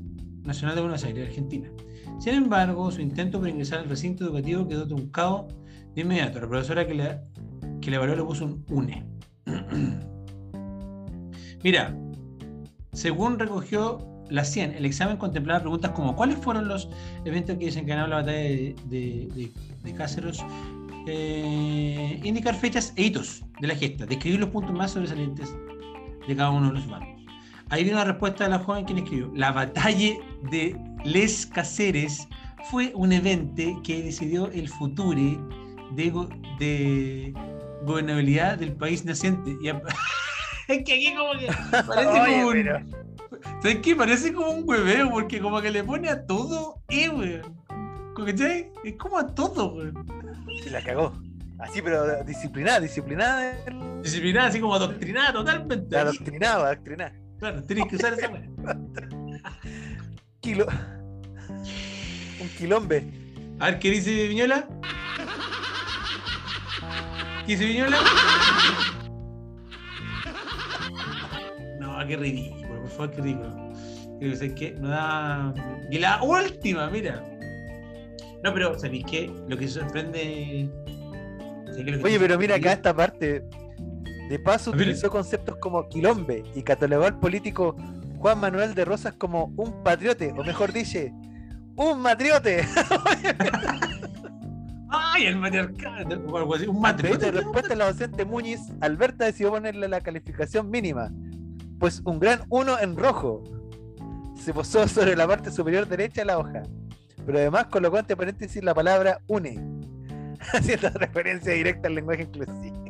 [0.45, 1.71] Nacional de Buenos Aires, Argentina.
[2.19, 5.49] Sin embargo, su intento por ingresar al recinto educativo quedó truncado
[5.95, 6.39] de inmediato.
[6.39, 7.19] La profesora que le,
[7.81, 9.07] que le evaluó le puso un UNE.
[11.63, 11.95] Mira,
[12.93, 13.99] según recogió
[14.31, 16.89] la 100, el examen contemplaba preguntas como ¿cuáles fueron los
[17.25, 19.51] eventos que desencadenaron la batalla de, de,
[19.85, 20.39] de- Cáceres?
[21.07, 25.53] Eh, indicar fechas e hitos de la gesta, describir los puntos más sobresalientes
[26.29, 27.09] de cada uno de los bandos.
[27.71, 30.15] Ahí viene una respuesta de la joven quien escribió, la batalla
[30.51, 32.29] de Les Cáceres
[32.71, 35.19] fue un evento que decidió el futuro
[35.97, 37.33] de
[37.85, 39.57] gobernabilidad del país naciente.
[39.61, 39.83] Y a-
[40.69, 41.47] es que aquí como que
[41.87, 42.53] parece Oye, como un...
[42.53, 42.81] pero-
[43.63, 43.97] ¿Sabes qué?
[43.97, 47.57] Parece como un hueveo, porque como que le pone a todo E, weón.
[48.15, 48.71] ¿Cachai?
[48.85, 50.07] Es como a todo, weón.
[50.63, 51.13] Se la cagó.
[51.59, 53.53] Así, pero disciplinada, disciplinada.
[53.67, 55.97] el- Disciplinada, así como adoctrinada totalmente.
[55.97, 57.13] Adoctrinada, adoctrinada.
[57.39, 58.43] Claro, tenés que usar esa weá.
[60.41, 60.67] Kilo.
[62.41, 63.05] Un quilombe.
[63.59, 64.67] A ver, ¿qué dice Viñola?
[67.51, 67.99] ¿Qué dice Viñola?
[71.81, 73.73] No, qué ridículo, por favor, qué ridículo.
[74.21, 75.53] Creo que sé que no da.
[75.91, 77.25] Y la última, mira.
[78.45, 79.35] No, pero ¿sabéis qué?
[79.49, 80.71] Lo que sorprende.
[81.67, 81.99] ¿sabéis qué?
[81.99, 83.45] Que Oye, pero mira acá esta parte.
[84.29, 87.75] De paso utilizó conceptos como quilombe y catalogó al político
[88.19, 91.13] Juan Manuel de Rosas como un patriote, o mejor dice,
[91.75, 92.65] un matriote.
[95.13, 96.21] ¡Ay, el matriarcado!
[96.27, 97.33] O algo así, un matrimonio.
[97.33, 101.11] respuesta, la docente Muñiz, Alberta decidió ponerle la calificación mínima,
[101.79, 103.43] pues un gran 1 en rojo
[104.37, 106.63] se posó sobre la parte superior derecha de la hoja,
[107.27, 109.61] pero además colocó entre paréntesis la palabra une,
[110.53, 112.81] haciendo referencia directa al lenguaje inclusivo.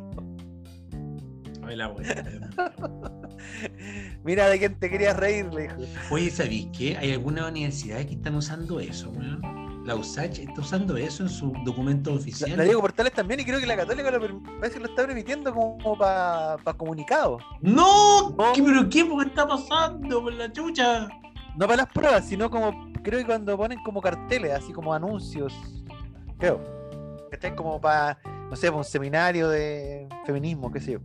[1.63, 1.93] Ay, la.
[4.23, 5.75] Mira de quién te querías reír, le dijo.
[6.09, 6.97] Oye, ¿sabéis qué?
[6.97, 9.70] Hay algunas universidades que están usando eso, weón.
[9.85, 12.55] La USACH está usando eso en su documento oficial.
[12.55, 14.19] la Diego Portales también, y creo que la Católica lo,
[14.59, 17.39] parece que lo está permitiendo como para comunicado.
[17.61, 18.29] ¡No!
[18.29, 18.53] No.
[18.53, 21.07] ¿Qué, ¿Pero qué ¿Qué está pasando por la chucha?
[21.55, 25.53] No para las pruebas, sino como, creo que cuando ponen como carteles, así como anuncios.
[26.37, 26.61] Creo.
[27.31, 27.55] ¿Cachai?
[27.55, 30.99] Como para, no sé, para un seminario de feminismo, qué sé yo.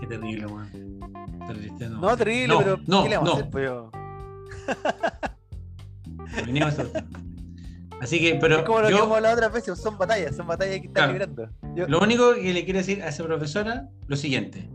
[0.00, 0.70] Qué terrible, weón.
[1.46, 2.16] Terrible, no.
[2.16, 3.36] Terrible, No, pero no, ¿qué le vamos no.
[3.36, 3.50] a hacer?
[3.50, 3.90] Pues, yo?
[6.46, 6.84] Venimos a.
[8.00, 10.46] Así que, pero es como lo que yo, hemos hablado otras veces, son batallas, son
[10.46, 11.12] batallas que están Claro.
[11.12, 11.48] librando.
[11.76, 14.68] Yo- lo único que le quiero decir a esa profesora, lo siguiente.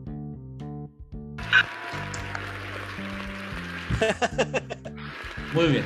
[5.53, 5.85] Muy bien.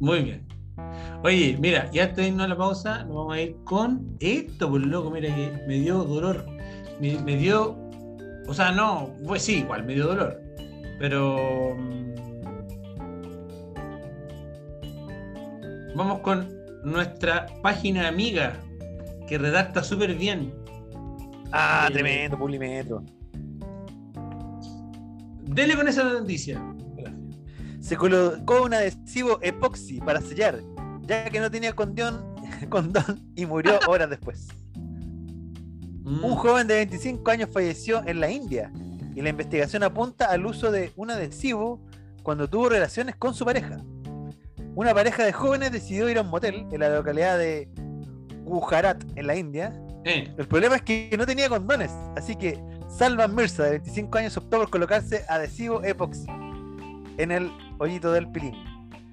[0.00, 0.46] Muy bien.
[1.24, 4.68] Oye, mira, ya antes de irnos a la pausa, nos vamos a ir con esto,
[4.68, 6.44] por loco, mira que me dio dolor.
[7.00, 7.78] Me, me dio.
[8.48, 10.40] O sea, no, pues sí, igual me dio dolor.
[10.98, 11.76] Pero.
[15.94, 16.48] Vamos con
[16.84, 18.56] nuestra página amiga
[19.28, 20.52] que redacta súper bien.
[21.52, 23.04] Ah, Eh, tremendo, Publimetro.
[25.42, 26.62] Dele con esa noticia.
[27.80, 30.60] Se colocó un adhesivo epoxi para sellar,
[31.02, 32.24] ya que no tenía condón,
[32.70, 34.48] condón y murió horas después.
[36.04, 36.24] Mm.
[36.24, 38.72] Un joven de 25 años falleció en la India
[39.14, 41.80] y la investigación apunta al uso de un adhesivo
[42.22, 43.82] cuando tuvo relaciones con su pareja.
[44.74, 47.68] Una pareja de jóvenes decidió ir a un motel en la localidad de
[48.44, 49.72] Gujarat, en la India.
[50.04, 52.58] Eh, El problema es que no tenía condones, así que
[52.88, 56.26] Salman Mirza, de 25 años, optó por colocarse adhesivo epoxi
[57.18, 58.54] en el hoyito del pilín.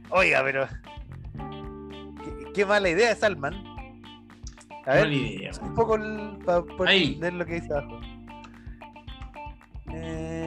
[0.10, 0.68] Oiga, pero.
[2.24, 3.54] Qué, qué mala idea, Salman.
[4.86, 5.52] A ver, idea.
[5.62, 7.16] un poco el, para Ahí.
[7.20, 8.00] ver lo que dice abajo.
[9.94, 10.39] Eh,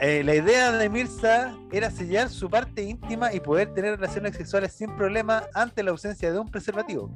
[0.00, 4.72] Eh, la idea de Mirza era sellar su parte íntima y poder tener relaciones sexuales
[4.72, 7.10] sin problema ante la ausencia de un preservativo.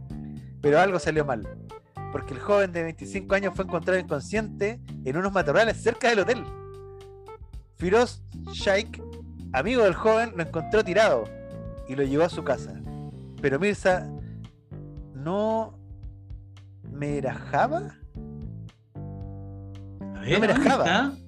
[0.60, 1.46] Pero algo salió mal,
[2.10, 6.44] porque el joven de 25 años fue encontrado inconsciente en unos matorrales cerca del hotel.
[7.76, 9.02] Firoz Shaikh,
[9.52, 11.24] amigo del joven, lo encontró tirado
[11.88, 12.80] y lo llevó a su casa.
[13.42, 14.08] Pero Mirza
[15.12, 15.78] no
[16.90, 17.98] me rajaba,
[20.14, 21.23] A ver, No me ¿dónde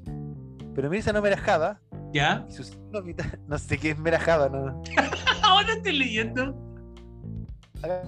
[0.76, 1.80] pero Mirza no me rajaba
[2.12, 2.44] ¿Ya?
[2.48, 4.82] y sus signos vitales- no sé qué es merajaba, no.
[5.42, 6.54] Ahora estoy leyendo.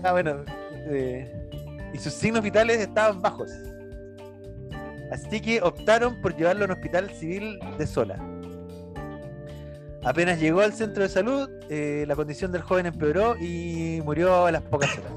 [0.04, 0.44] Ah, bueno.
[0.90, 1.50] eh,
[1.94, 3.50] y sus signos vitales estaban bajos.
[5.10, 8.16] Así que optaron por llevarlo a un hospital civil de Sola.
[10.04, 14.52] Apenas llegó al centro de salud, eh, la condición del joven empeoró y murió a
[14.52, 15.12] las pocas horas.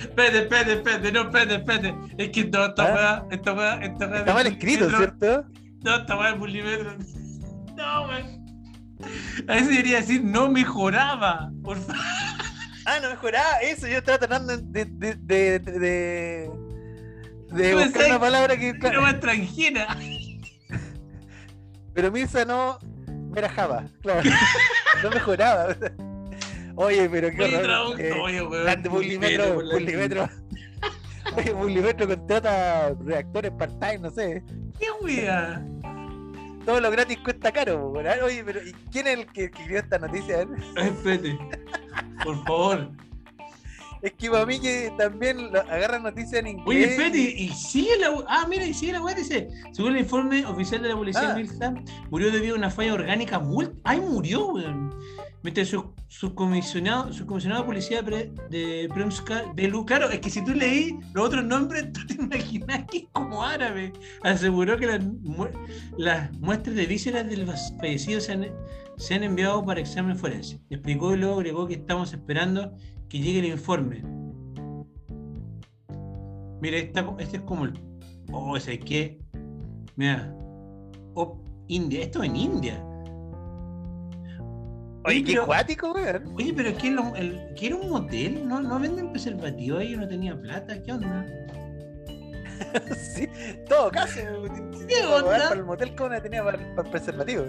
[0.00, 1.94] Espérate, espérate, espérate, no, espérate, espérate.
[2.18, 2.94] Es que no, esta ¿Ah?
[2.94, 4.18] weá, esta weá, esta weá.
[4.18, 5.44] Está mal escrito, ¿cierto?
[5.84, 6.96] No, esta weá de.
[7.76, 8.44] No, weón.
[9.48, 11.52] A eso debería decir no mejoraba.
[11.62, 12.02] Por favor.
[12.86, 13.58] Ah, no mejoraba.
[13.62, 14.86] Eso yo estaba tratando de.
[14.86, 15.14] de.
[15.14, 15.58] de.
[17.50, 18.70] de, buscar una palabra que.
[18.70, 19.96] Era más extranjera.
[21.92, 22.78] Pero Mirza no
[23.30, 24.22] merajaba, claro.
[25.02, 25.76] no mejoraba.
[26.76, 28.00] Oye, pero qué horror.
[28.00, 28.64] eh, oye, weón.
[28.64, 30.28] grande la- Publimetro.
[31.36, 34.42] Oye, Publimetro contrata reactores part-time, no sé.
[34.78, 35.64] ¿Qué wea?
[36.64, 37.92] Todo lo gratis cuesta caro.
[37.92, 40.46] Oye, pero ¿y quién es el que escribió esta noticia?
[40.76, 41.38] Espérate.
[42.24, 42.90] Por favor.
[44.04, 45.38] Es que para mí que también
[45.70, 46.66] agarran noticias en inglés.
[46.68, 49.48] Oye, espérate, y sigue la Ah, mira, y sigue la weá, dice.
[49.72, 51.34] Según el informe oficial de la policía, Ah.
[51.34, 51.74] Mirza
[52.10, 53.42] murió debido a una falla orgánica.
[53.82, 54.94] ¡Ay, murió, weón!
[55.42, 59.84] Mientras su subcomisionado, subcomisionado de policía pre- de Premska Belu.
[59.84, 63.42] Claro, es que si tú leí los otros nombres, tú te imaginas que es como
[63.42, 63.92] árabe.
[64.22, 65.48] Aseguró que las, mu-
[65.98, 67.46] las muestras de vísceras del
[67.80, 68.46] fallecido se han,
[68.96, 70.60] se han enviado para examen forense.
[70.70, 72.74] Explicó y luego agregó que estamos esperando
[73.14, 74.02] que llegue el informe.
[76.60, 77.74] Mira, esta- este es como el.
[78.32, 79.20] Oh, ese que.
[79.94, 80.36] Mira.
[81.14, 82.02] Oh, India.
[82.02, 82.84] Esto en India.
[85.04, 86.24] Oye, qué pero- cuático, weón.
[86.34, 88.48] Oye, pero ¿qué, lo- el, ¿qué era un motel?
[88.48, 89.92] ¿No, ¿No venden preservativo ahí?
[89.92, 90.82] Yo no tenía plata.
[90.82, 91.24] ¿Qué onda?
[93.14, 93.28] sí,
[93.68, 94.18] todo caso.
[94.88, 95.22] ¿Qué onda?
[95.50, 97.44] Para el motel, ¿cómo la tenía para, para el preservativo?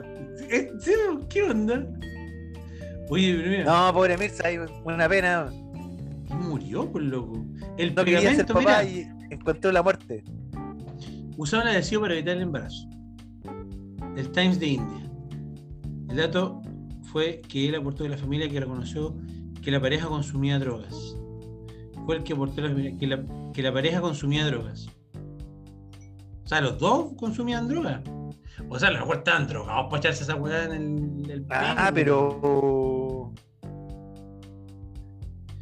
[0.52, 0.92] Eh, sí,
[1.28, 1.88] ¿Qué onda?
[3.10, 3.64] Oye.
[3.64, 5.52] No, pobre Mirza, hay una pena.
[6.30, 7.46] Murió, por loco.
[7.78, 10.24] El No ser pegamento, papá mira, y encontró la muerte.
[11.38, 12.88] usaban adhesivo para evitar el embarazo.
[14.16, 15.12] El Times de India.
[16.10, 16.62] El dato
[17.12, 19.16] fue que él aportó de la familia que reconoció
[19.62, 21.16] que la pareja consumía drogas.
[22.06, 24.88] Fue el que aportó la familia que la, que la pareja consumía drogas.
[26.44, 28.02] O sea, los dos consumían drogas.
[28.70, 30.72] O sea, a lo mejor estaban drogados para echarse esa weá en
[31.26, 32.40] el, el Ah, pero.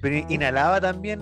[0.03, 1.19] Pero inhalaba también.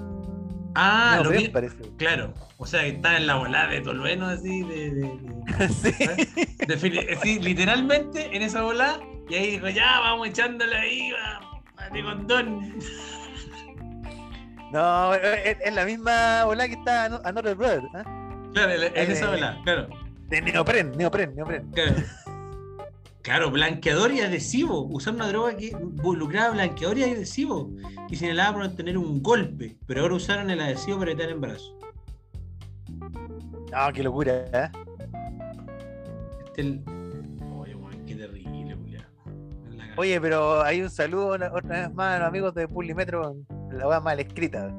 [0.76, 1.78] Ah, No, lo bien, parece.
[1.98, 2.34] Claro.
[2.58, 5.20] O sea, que estaba en la volada de Tolueno así, de- de-
[5.56, 5.70] de,
[6.80, 6.98] sí.
[6.98, 11.14] Eh, sí, literalmente en esa bola y ahí dijo, ya vamos echándole ahí,
[11.94, 12.76] de condón.
[14.72, 17.84] No, es, es la misma bola que está Ano- Another Brother.
[17.94, 18.04] ¿eh?
[18.54, 19.30] Claro, en, en esa Eh.
[19.30, 19.90] bola, claro,
[20.30, 21.70] De neopren, neopren, neopren.
[21.72, 21.92] claro.
[23.24, 24.82] Claro, blanqueador y adhesivo.
[24.88, 27.70] Usar una droga que involucraba blanqueador y adhesivo.
[28.10, 29.78] Y señalaba por tener un golpe.
[29.86, 31.78] Pero ahora usaron el adhesivo para evitar el embarazo.
[33.72, 34.70] No, qué locura, ¿eh?
[36.48, 36.84] Este el.
[37.58, 38.72] Oye, weón, qué terrible.
[38.72, 39.94] En cara.
[39.98, 43.36] Oye, pero hay un saludo una- otra vez más a los amigos de Pulimetro.
[43.72, 44.74] La va mal escrita.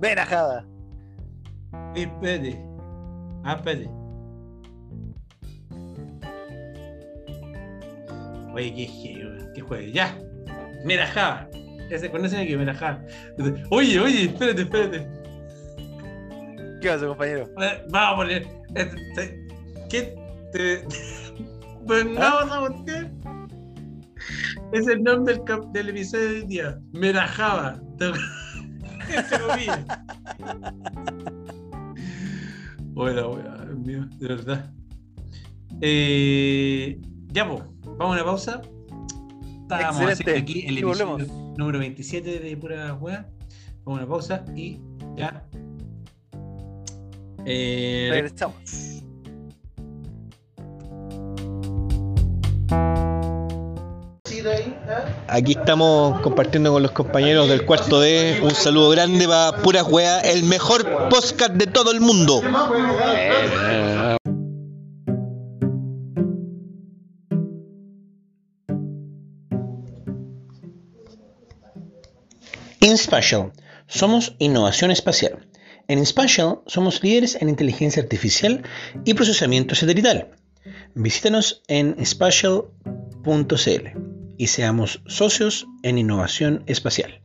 [0.00, 0.66] Ven, ajada.
[1.94, 2.60] Espérate.
[3.44, 3.88] Ah, espérate.
[8.56, 9.92] Oye, qué weón, qué juegue.
[9.92, 10.16] Ya.
[10.84, 11.48] Mira, Java.
[11.90, 13.02] Ese conocen aquí, mira, Java.
[13.70, 15.06] Oye, oye, espérate, espérate.
[16.80, 17.48] ¿Qué pasa, compañero?
[17.90, 18.46] Vamos a poner.
[18.74, 19.46] este,
[19.90, 20.14] ¿Qué
[20.52, 20.84] te.
[21.86, 23.10] Vengamos a buscar.
[24.72, 26.78] Es el nombre del, cap- del episodio del día.
[26.92, 27.80] Merajaba.
[28.00, 29.84] Entre comillas.
[32.94, 34.72] Hola, hola, mío, de verdad.
[35.80, 36.98] Eh,
[37.32, 37.62] ya, pues,
[37.96, 38.62] vamos a una pausa.
[39.62, 40.12] Estábamos Excelente.
[40.12, 43.26] haciendo aquí el episodio número 27 de Pura Hueá.
[43.84, 44.80] Vamos a una pausa y
[45.16, 45.44] ya.
[47.44, 49.02] Eh, Regresamos.
[55.28, 58.40] Aquí estamos compartiendo con los compañeros del cuarto D.
[58.42, 62.42] Un saludo grande para Pura Juega, el mejor podcast de todo el mundo.
[72.86, 73.52] InSpatial.
[73.88, 75.48] Somos innovación espacial.
[75.88, 78.62] En InSpatial somos líderes en inteligencia artificial
[79.04, 80.28] y procesamiento satelital.
[80.94, 83.86] Visítanos en spatial.cl
[84.38, 87.20] y seamos socios en innovación espacial.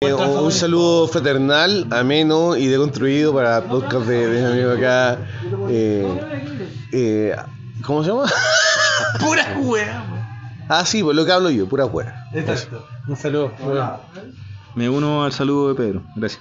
[0.00, 5.18] Eh, un, saludo fraternal, ameno y deconstruido para podcast de, de mi amigo acá.
[5.68, 6.49] eh,
[6.92, 7.36] eh,
[7.84, 8.30] ¿Cómo se llama?
[9.20, 10.20] Pura wea, weón.
[10.68, 12.28] Ah, sí, pues lo que hablo yo, pura fuera.
[12.32, 12.86] Exacto.
[13.08, 13.52] Un saludo.
[14.76, 16.04] Me uno al saludo de Pedro.
[16.14, 16.40] Gracias.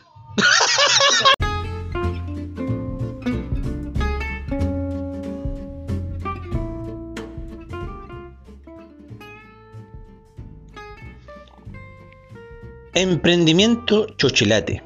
[12.94, 14.84] Emprendimiento Chochilate.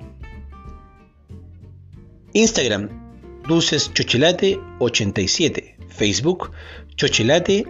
[2.32, 3.03] Instagram,
[3.48, 5.76] Dulces Chochilate 87.
[5.90, 6.52] Facebook,
[6.96, 7.66] Chochilate.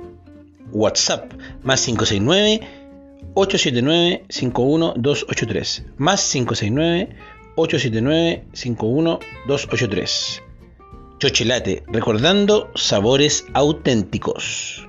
[0.71, 2.61] WhatsApp, más 569
[3.35, 5.85] 879 51283.
[5.97, 7.09] Más 569
[7.55, 10.41] 879 51283.
[11.19, 14.87] Chochilate, recordando sabores auténticos.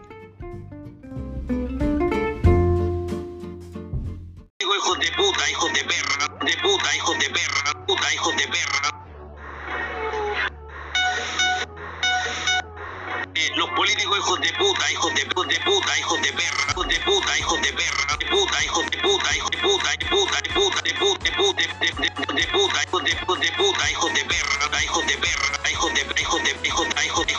[14.25, 17.61] Hijos de puta, hijos de, hijos de puta, hijos de perra, hijos de puta, hijos
[17.61, 20.93] de perra, de puta, hijos de puta, hijos de puta, de puta, de puta, de
[20.95, 24.81] puta, de puta, de, de, de, puta, hijos de, hijos de puta, hijos de perra,
[24.81, 27.35] hijos de perra, hijos de, hijos de, hijos de, hijos de, hijos de,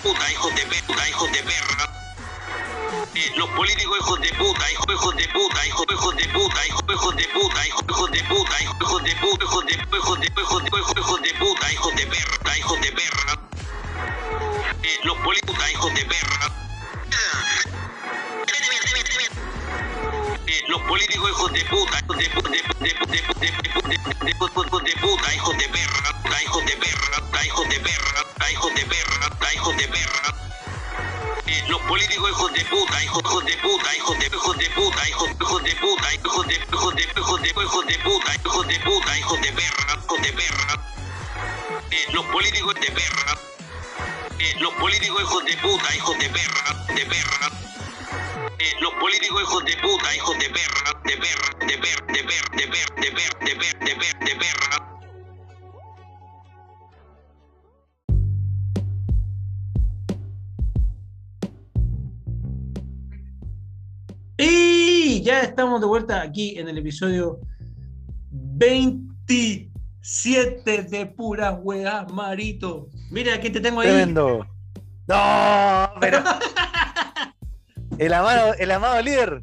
[0.00, 1.84] puta, hijos de puta, hijos de perra.
[3.14, 6.82] Eh, los políticos hijos de puta, hijos, hijos de puta, hijos, hijos de puta, hijos,
[6.88, 10.78] hijos de puta, hijos, de puta, hijos, de puta, hijos de, hijos de, hijos de,
[10.96, 13.41] hijos de puta, hijos de perra, hijos de perra
[14.82, 16.50] eh, los políticos, hijos de perra.
[20.46, 22.62] Eh, los políticos hijos de puta, hijos de puta, de
[24.96, 29.88] puta, hijos de perra, hijos de perra, hijos de perra, hijos de perra, hijos de
[29.88, 30.34] perra.
[31.46, 35.30] Eh, los políticos hijos de puta, hijos de puta, hijos de hijos de puta, hijos
[35.30, 39.18] hijos de puta, hijos de hijos de hijos de hijos de puta, hijos de puta,
[39.18, 40.80] hijos de perra, hijos de perra.
[42.12, 43.51] Los políticos de perra.
[44.38, 47.48] Eh, los políticos hijos de puta, hijos de perra, de perra.
[48.58, 52.48] Eh, los políticos hijos de puta, hijos de perra, de perra, de perra, de perra,
[52.56, 54.92] de perra, de perra, de perra, de perra, de perra.
[64.38, 67.38] Y ya estamos de vuelta aquí en el episodio
[70.02, 72.88] 27 de pura weá, Marito.
[73.10, 73.88] Mira, aquí te tengo ahí.
[73.88, 74.46] Tremendo.
[75.06, 76.22] No, pero.
[77.98, 79.38] El amado, el amado líder.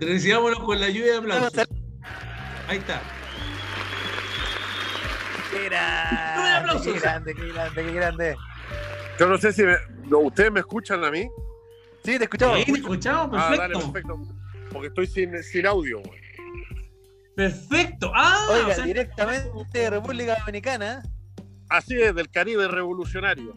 [0.00, 1.52] Recibámonos con la lluvia de aplausos.
[2.68, 3.02] Ahí está.
[5.50, 8.36] Qué grande, qué grande, qué grande, qué grande.
[9.18, 9.76] Yo no sé si me-
[10.08, 11.28] no, ustedes me escuchan a mí.
[12.04, 12.56] Sí, te escuchamos.
[12.56, 13.78] Ahí te escuchamos, Ah, perfecto.
[13.80, 14.20] dale, perfecto.
[14.72, 16.00] Porque estoy sin, sin audio.
[16.00, 16.20] güey.
[17.36, 18.12] Perfecto.
[18.14, 21.02] Ah, Oiga, o sea, directamente de República Dominicana.
[21.68, 23.54] Así es, del Caribe revolucionario.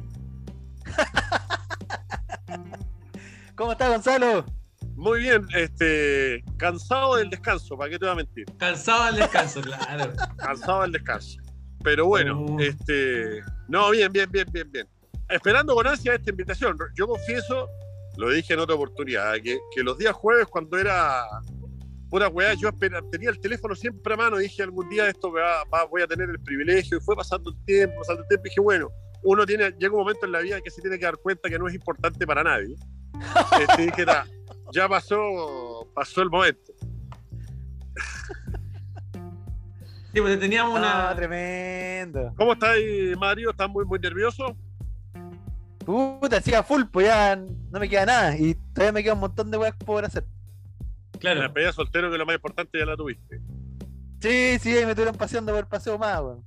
[3.55, 4.45] ¿Cómo está Gonzalo?
[4.95, 8.45] Muy bien, este, cansado del descanso, ¿para qué te voy a mentir?
[8.57, 10.11] cansado del descanso, claro.
[10.37, 11.39] Cansado del descanso.
[11.83, 12.59] Pero bueno, Oh.
[12.59, 14.87] este, no, bien, bien, bien, bien, bien.
[15.29, 16.77] Esperando con ansia esta invitación.
[16.95, 17.67] Yo confieso,
[18.17, 21.23] lo dije en otra oportunidad, que, que los días jueves cuando era
[22.09, 22.71] pura weá, yo
[23.11, 26.07] tenía el teléfono siempre a mano, dije algún día esto me va- va- voy a
[26.07, 28.89] tener el privilegio, y fue pasando el tiempo, pasando el tiempo, y dije, bueno,
[29.23, 31.57] uno tiene, llega un momento en la vida que se tiene que dar cuenta que
[31.59, 32.75] no es importante para nadie.
[33.61, 34.25] Este, dije, "Ta,
[34.73, 36.71] ya pasó, pasó el momento.
[40.13, 41.15] Sí, porque teníamos Ah, una.
[41.15, 42.33] tremendo.
[42.37, 42.75] ¿Cómo estás,
[43.19, 43.51] Mario?
[43.51, 44.55] ¿Estás muy, muy nervioso?
[45.85, 48.37] Puta, siga full, pues ya no me queda nada.
[48.37, 50.25] Y todavía me queda un montón de weas por hacer.
[51.17, 51.41] La Claro.
[51.41, 53.39] despedida soltero, que lo más importante, ya la tuviste.
[54.21, 56.43] Sí, sí, ahí me estuvieron paseando por el paseo más, weón.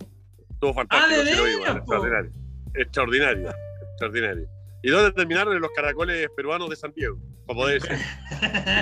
[0.50, 1.78] Estuvo fantástico, Ah, ¿de sí lo digo, veras, po?
[1.80, 2.32] extraordinario.
[2.74, 3.50] Extraordinario,
[3.92, 4.48] extraordinario.
[4.82, 7.18] ¿Y dónde terminaron en los caracoles peruanos de San Diego?
[7.46, 7.98] Como debe ser.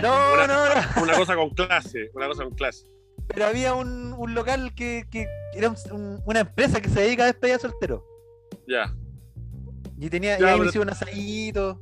[0.02, 1.02] No, Una- no, no.
[1.02, 2.86] Una cosa con clase, una cosa con clase.
[3.26, 7.24] Pero había un, un local que, que era un- un- una empresa que se dedica
[7.24, 8.04] a despedida soltero.
[8.66, 8.94] Ya.
[9.98, 11.80] Y tenía, Ya, y ahí pero- me hizo un asadito.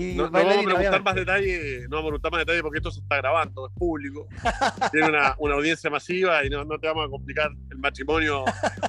[0.00, 2.78] Y No, no vamos a preguntar más detalles, no vamos a preguntar más detalles porque
[2.78, 4.26] esto se está grabando, es público.
[4.92, 8.44] Tiene una, una audiencia masiva y no, no te vamos a complicar el matrimonio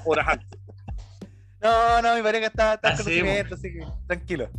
[0.05, 0.59] horas antes.
[1.62, 3.12] No, no, mi pareja está, está Hacemos.
[3.12, 4.49] conocimiento, así que tranquilo.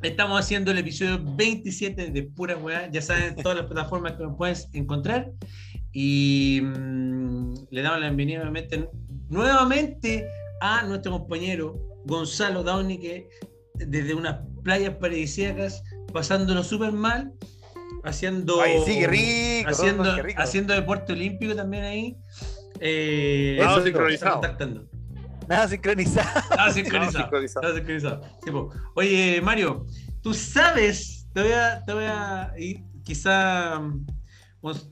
[0.00, 2.88] Estamos haciendo el episodio 27 de Pura Weá.
[2.92, 5.32] Ya saben todas las plataformas que nos puedes encontrar.
[5.92, 8.88] Y mm, le damos la bienvenida nuevamente,
[9.28, 10.28] nuevamente
[10.60, 13.28] a nuestro compañero Gonzalo Downey, que
[13.74, 15.82] desde unas playas paradisíacas,
[16.12, 17.32] pasándolo súper mal,
[18.04, 20.42] haciendo, Ay, sí, qué rico, haciendo, qué rico.
[20.42, 22.16] haciendo deporte olímpico también ahí.
[22.80, 24.40] Eh, Eso, está sincronizado.
[25.48, 26.40] Nada sincronizado.
[26.40, 27.22] Estaba sincronizado.
[27.24, 27.66] sincronizado.
[27.66, 28.22] Estaba sincronizado.
[28.44, 28.50] Sí.
[28.94, 29.86] Oye, Mario,
[30.22, 34.06] tú sabes, te voy a, te voy a ir, quizá mm,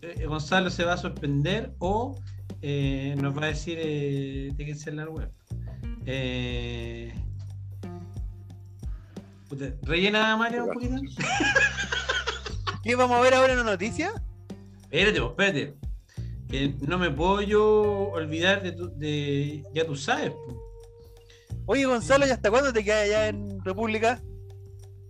[0.03, 2.19] eh, Gonzalo se va a sorprender o
[2.63, 5.31] eh, nos va a decir eh, de qué es la web.
[6.07, 7.13] Eh,
[9.49, 10.95] puta, ¿Rellena Mario un poquito?
[12.83, 14.13] ¿Qué vamos a ver ahora en la noticia?
[14.83, 15.75] Espérate, po, espérate.
[16.49, 17.83] Que no me puedo yo
[18.13, 20.31] olvidar de, tu- de ya tú sabes.
[20.31, 20.63] po.
[21.67, 24.23] Oye, Gonzalo, ¿y hasta cuándo te quedas allá en República?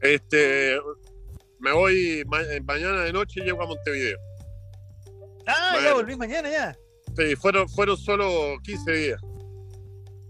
[0.01, 0.79] Este,
[1.61, 4.17] me voy ma- mañana de noche y llego a Montevideo.
[5.47, 6.77] Ah, ya volví mañana ya.
[7.17, 9.21] Sí, fueron, fueron solo 15 días.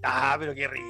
[0.02, 0.86] Ah, pero qué rico.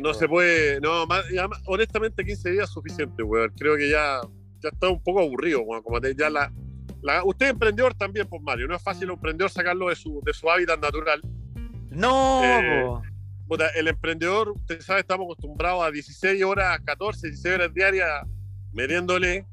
[0.00, 1.24] No se puede, no, más,
[1.66, 3.52] honestamente 15 días es suficiente, weón.
[3.58, 4.20] Creo que ya,
[4.60, 5.82] ya está un poco aburrido, weón.
[5.82, 6.52] Como te- ya la,
[7.02, 8.66] la- usted es emprendedor también, pues Mario.
[8.68, 11.20] No es fácil un emprendedor sacarlo de su, de su hábitat natural.
[11.90, 13.08] No, Eh.
[13.48, 18.08] Puta, el emprendedor, usted sabe, estamos acostumbrados a 16 horas, 14, 16 horas diarias
[18.72, 19.44] metiéndole.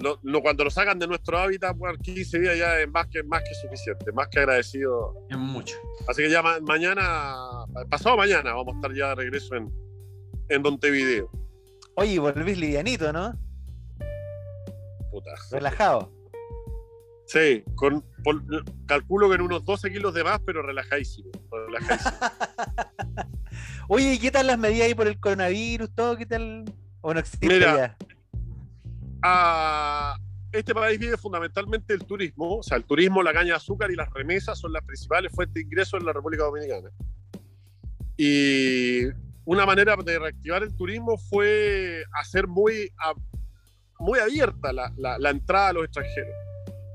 [0.00, 3.42] Lo- cuando lo sacan de nuestro hábitat, bueno, 15 días ya es más que, más
[3.42, 5.14] que suficiente, más que agradecido.
[5.28, 5.76] Es mucho.
[6.08, 7.36] Así que ya ma- mañana,
[7.90, 9.70] pasado mañana, vamos a estar ya de regreso en,
[10.48, 11.30] en Montevideo.
[11.96, 13.34] Oye, volvís livianito, ¿no?
[15.10, 15.32] Puta.
[15.50, 16.10] Relajado.
[17.26, 18.42] Sí, con, por-
[18.86, 21.30] calculo que en unos 12 kilos de más, pero relajadísimo.
[21.52, 22.16] relajadísimo.
[23.88, 25.90] Oye, ¿y qué tal las medidas ahí por el coronavirus?
[25.94, 26.64] ¿Todo qué tal?
[27.02, 27.96] ¿O no existe Mira, ya?
[29.22, 30.16] A
[30.52, 33.96] este país vive fundamentalmente el turismo, o sea, el turismo, la caña de azúcar y
[33.96, 36.90] las remesas son las principales fuentes de ingresos en la República Dominicana.
[38.16, 39.06] Y
[39.44, 42.92] una manera de reactivar el turismo fue hacer muy,
[43.98, 46.34] muy abierta la, la- la entrada a los extranjeros.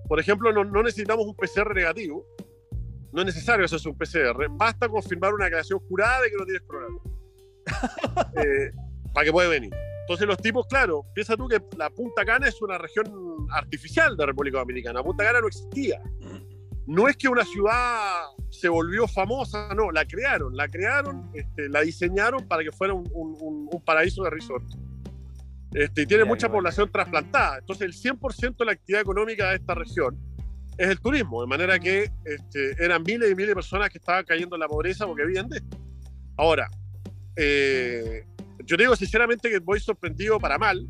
[0.07, 2.25] Por ejemplo, no, no necesitamos un PCR negativo,
[3.11, 6.61] no es necesario hacerse un PCR, basta confirmar una declaración jurada de que no tienes
[6.63, 7.01] coronavirus.
[8.37, 8.71] Eh,
[9.13, 9.73] para que pueda venir.
[10.07, 13.05] Entonces los tipos, claro, piensa tú que la Punta Cana es una región
[13.51, 15.01] artificial de República Dominicana.
[15.03, 15.99] Punta Cana no existía.
[16.87, 21.81] No es que una ciudad se volvió famosa, no, la crearon, la crearon, este, la
[21.81, 24.63] diseñaron para que fuera un, un- un- un paraíso de resort.
[25.73, 27.57] Este, y tiene mucha población trasplantada.
[27.57, 30.17] Entonces el 100% de la actividad económica de esta región
[30.77, 34.23] es el turismo, de manera que este, eran miles y miles de personas que estaban
[34.23, 35.77] cayendo en la pobreza porque vivían de esto.
[36.37, 36.69] Ahora,
[37.35, 38.25] eh,
[38.65, 40.87] yo digo sinceramente que voy sorprendido para mal.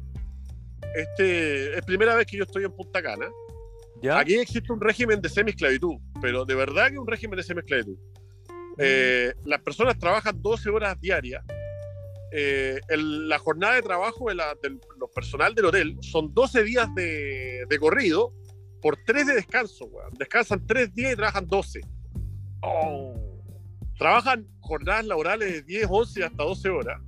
[0.95, 3.27] Este, es primera vez que yo estoy en Punta Cana.
[4.01, 4.19] ¿Ya?
[4.19, 7.97] Aquí existe un régimen de semi-esclavitud, pero de verdad que un régimen de semi-esclavitud.
[8.77, 11.43] Eh, las personas trabajan 12 horas diarias.
[12.31, 16.63] Eh, el- la jornada de trabajo de la- del los personal del hotel son 12
[16.63, 18.33] días de, de corrido
[18.81, 19.85] por 3 de descanso.
[19.85, 20.11] weón.
[20.19, 21.79] Descansan 3 días y trabajan 12.
[23.97, 26.99] Trabajan jornadas laborales de 10, 11 y hasta 12 horas.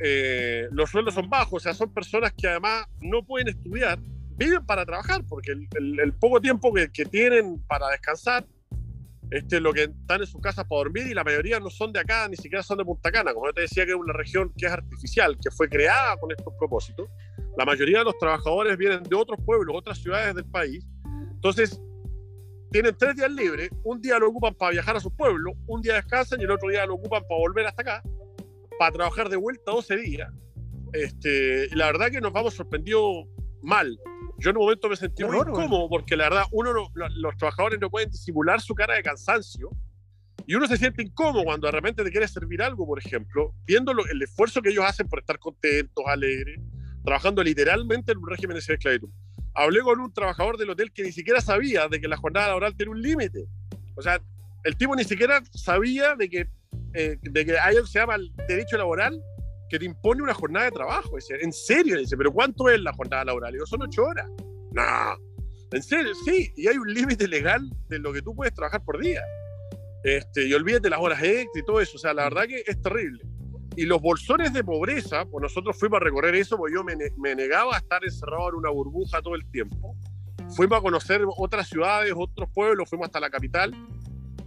[0.00, 3.98] Eh, los sueldos son bajos, o sea, son personas que además no pueden estudiar,
[4.36, 8.46] viven para trabajar, porque el, el- el poco tiempo que, que tienen para descansar,
[9.30, 12.00] este, lo que están en sus casas para dormir, y la mayoría no son de
[12.00, 14.52] acá, ni siquiera son de Punta Cana, como yo te decía que es una región
[14.56, 17.08] que es artificial, que fue creada con estos propósitos.
[17.58, 20.86] La mayoría de los trabajadores vienen de otros pueblos, otras ciudades del país.
[21.32, 21.80] Entonces,
[22.70, 25.94] tienen tres días libres, un día lo ocupan para viajar a su pueblo, un día
[25.94, 28.02] descansan y el otro día lo ocupan para volver hasta acá,
[28.78, 30.30] para trabajar de vuelta 12 días.
[30.92, 33.26] Este, la verdad que nos vamos sorprendidos
[33.62, 33.98] mal.
[34.38, 37.08] Yo en un momento me sentí muy Horror, incómodo porque la verdad uno no- lo-
[37.08, 39.68] los trabajadores no pueden disimular su cara de cansancio
[40.46, 43.92] y uno se siente incómodo cuando de repente te quiere servir algo, por ejemplo, viendo
[43.92, 46.60] lo- el esfuerzo que ellos hacen por estar contentos, alegres,
[47.04, 49.10] trabajando literalmente en un régimen de esclavitud.
[49.54, 52.76] Hablé con un trabajador del hotel que ni siquiera sabía de que la jornada laboral
[52.76, 53.44] tiene un límite.
[53.96, 54.22] O sea,
[54.62, 56.46] el tipo ni siquiera sabía de que,
[56.94, 59.20] eh, de que hay algo que se llama el derecho laboral
[59.68, 61.16] que te impone una jornada de trabajo.
[61.16, 63.52] Dice, en serio, dice, pero ¿cuánto es la jornada laboral?
[63.52, 64.28] Digo, son ocho horas.
[64.72, 64.82] No,
[65.70, 68.98] en serio, sí, y hay un límite legal de lo que tú puedes trabajar por
[69.00, 69.22] día.
[70.02, 71.96] Este, y olvídate las horas extra y todo eso.
[71.96, 73.22] O sea, la verdad que es terrible.
[73.76, 77.34] Y los bolsones de pobreza, pues nosotros fuimos a recorrer eso, porque yo me, me
[77.34, 79.94] negaba a estar encerrado en una burbuja todo el tiempo.
[80.56, 83.74] Fuimos a conocer otras ciudades, otros pueblos, fuimos hasta la capital.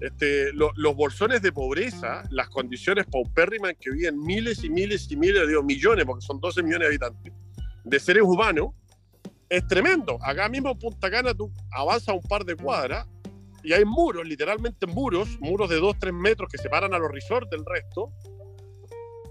[0.01, 5.09] Este, lo- los bolsones de pobreza, las condiciones paupérrimas en que viven miles y miles
[5.11, 7.33] y miles, digo millones, porque son 12 millones de habitantes,
[7.83, 8.71] de seres humanos,
[9.47, 10.17] es tremendo.
[10.23, 13.07] Acá mismo en Punta Cana tú avanzas un par de cuadras
[13.63, 17.49] y hay muros, literalmente muros, muros de 2, 3 metros que separan a los resorts
[17.51, 18.11] del resto,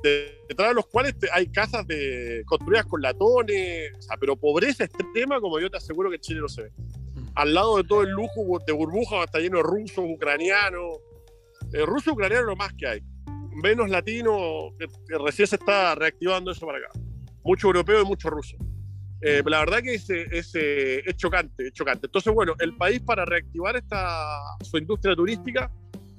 [0.05, 4.85] de- detrás de los cuales hay casas de, construidas con latones, o sea, pero pobreza
[4.85, 6.71] extrema como yo te aseguro que en Chile no se ve.
[7.41, 10.99] Al lado de todo el lujo de burbujas está lleno de rusos, ucranianos.
[11.73, 13.01] Eh, ruso ucraniano lo más que hay.
[13.63, 14.87] Menos latino, que,
[15.25, 16.89] recién se está reactivando eso para acá.
[17.43, 18.59] Mucho europeo y mucho ruso.
[19.23, 22.09] Eh, la verdad que es, es, es chocante, es chocante.
[22.09, 25.71] Entonces, bueno, el país para reactivar esta, su industria turística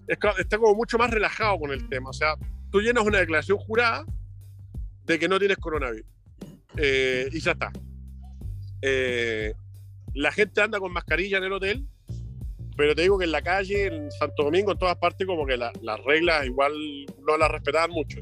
[0.07, 2.09] es ca- está como mucho más relajado con el tema.
[2.09, 2.33] O sea,
[2.71, 4.05] tú llenas una declaración jurada
[5.05, 6.09] de que no tienes coronavirus.
[6.77, 7.71] Eh, y ya está.
[8.81, 9.53] Eh,
[10.13, 11.85] la gente anda con mascarilla en el hotel,
[12.77, 15.57] pero te digo que en la calle, en Santo Domingo, en todas partes, como que
[15.57, 16.73] la- las reglas igual
[17.27, 18.19] no las respetaban mucho.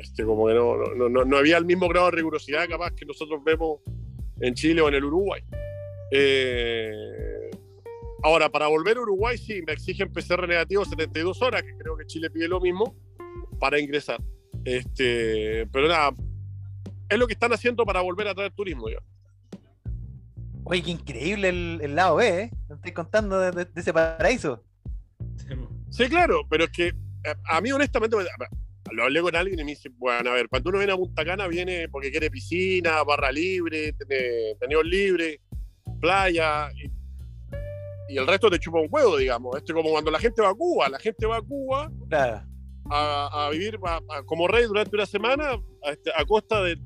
[0.00, 3.04] Este, como que no, no, no, no había el mismo grado de rigurosidad capaz que
[3.04, 3.80] nosotros vemos
[4.40, 5.42] en Chile o en el Uruguay.
[6.10, 7.50] Eh,
[8.22, 12.06] ahora, para volver a Uruguay, sí, me exigen PCR negativo 72 horas, que creo que
[12.06, 12.96] Chile pide lo mismo,
[13.58, 14.20] para ingresar.
[14.64, 16.14] Este, pero nada,
[17.08, 18.86] es lo que están haciendo para volver a traer turismo.
[18.88, 19.08] digamos.
[20.72, 22.50] Oye, qué increíble el, el lado B, ¿eh?
[22.74, 24.64] Estoy contando de, de- de ese paraíso.
[25.90, 26.92] Sí, claro, pero es que
[27.50, 28.16] a mí honestamente,
[28.90, 31.26] lo hablé con alguien y me dice, bueno, a ver, cuando uno viene a Punta
[31.26, 33.92] Cana viene porque quiere piscina, barra libre,
[34.58, 35.42] teneos libre,
[36.00, 39.54] playa, y, y el resto te chupa un huevo, digamos.
[39.58, 42.46] Esto es como cuando la gente va a Cuba, la gente va a Cuba Claro.
[42.90, 45.50] a, a vivir a- a- como rey durante una semana
[45.84, 46.78] a, este- costa de,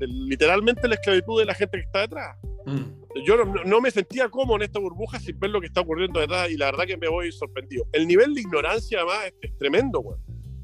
[0.00, 2.36] literalmente la esclavitud de la gente que está detrás.
[2.66, 3.22] Mm.
[3.26, 6.20] Yo no, no me sentía cómodo en esta burbuja sin ver lo que está ocurriendo
[6.20, 7.86] detrás y la verdad que me voy sorprendido.
[7.92, 10.16] El nivel de ignorancia además es, es tremendo, güey.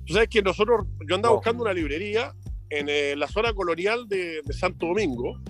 [0.05, 1.37] Tú sabes que nosotros, yo andaba Oh.
[1.39, 2.33] buscando una librería
[2.71, 5.41] en eh, la zona colonial de, de Santo Domingo.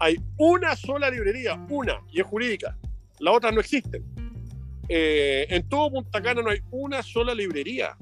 [0.00, 2.76] Hay una sola librería, una, y es jurídica.
[3.20, 4.02] Las otras no existen.
[4.88, 7.96] Eh, en todo Punta Cana no hay una sola librería.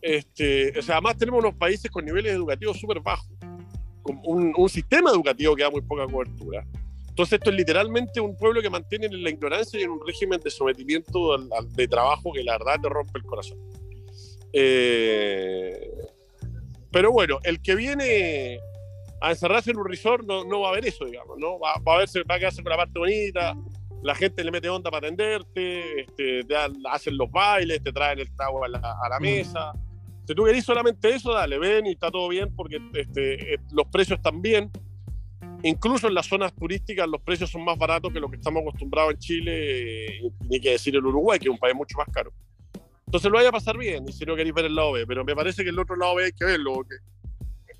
[0.00, 3.28] Este, o sea, además tenemos unos países con niveles educativos súper bajos,
[4.02, 6.64] con un, un sistema educativo que da muy poca cobertura.
[7.14, 10.40] Entonces esto es literalmente un pueblo que mantiene en la ignorancia y en un régimen
[10.40, 13.56] de sometimiento al- al- de trabajo que la verdad te rompe el corazón.
[14.52, 15.90] Eh,
[16.90, 18.58] pero bueno, el que viene
[19.20, 21.58] a encerrarse en un resort no, no va a ver eso, digamos, ¿no?
[21.58, 23.54] Va, va a verse, va a quedarse con la parte bonita,
[24.02, 26.54] la gente le mete onda para atenderte, este, te
[26.90, 29.72] hacen los bailes, te traen el trago a la, a la mesa.
[30.26, 33.86] Si tú querés solamente eso, dale, ven y está todo bien porque este, eh, los
[33.88, 34.70] precios están bien.
[35.64, 39.14] Incluso en las zonas turísticas los precios son más baratos que lo que estamos acostumbrados
[39.14, 42.30] en Chile, eh, ni que decir el Uruguay, que es un país mucho más caro.
[43.06, 45.24] Entonces lo vaya a pasar bien, y si no queréis ver el lado B, pero
[45.24, 46.74] me parece que el otro lado B hay que verlo.
[46.74, 46.96] porque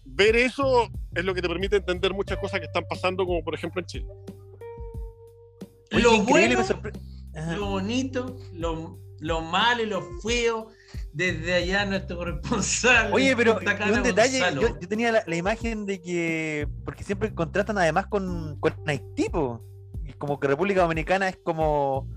[0.06, 3.54] ver eso es lo que te permite entender muchas cosas que están pasando, como por
[3.54, 4.06] ejemplo en Chile.
[5.92, 6.64] Oye, Lo bueno,
[7.58, 10.70] lo bonito, lo, lo malo y lo feo,
[11.12, 13.12] desde allá nuestro corresponsal.
[13.12, 17.78] Oye, pero un detalle, yo, yo tenía la, la imagen de que, porque siempre contratan
[17.78, 19.64] además con, con Haití, po.
[20.04, 22.08] y como que República Dominicana es como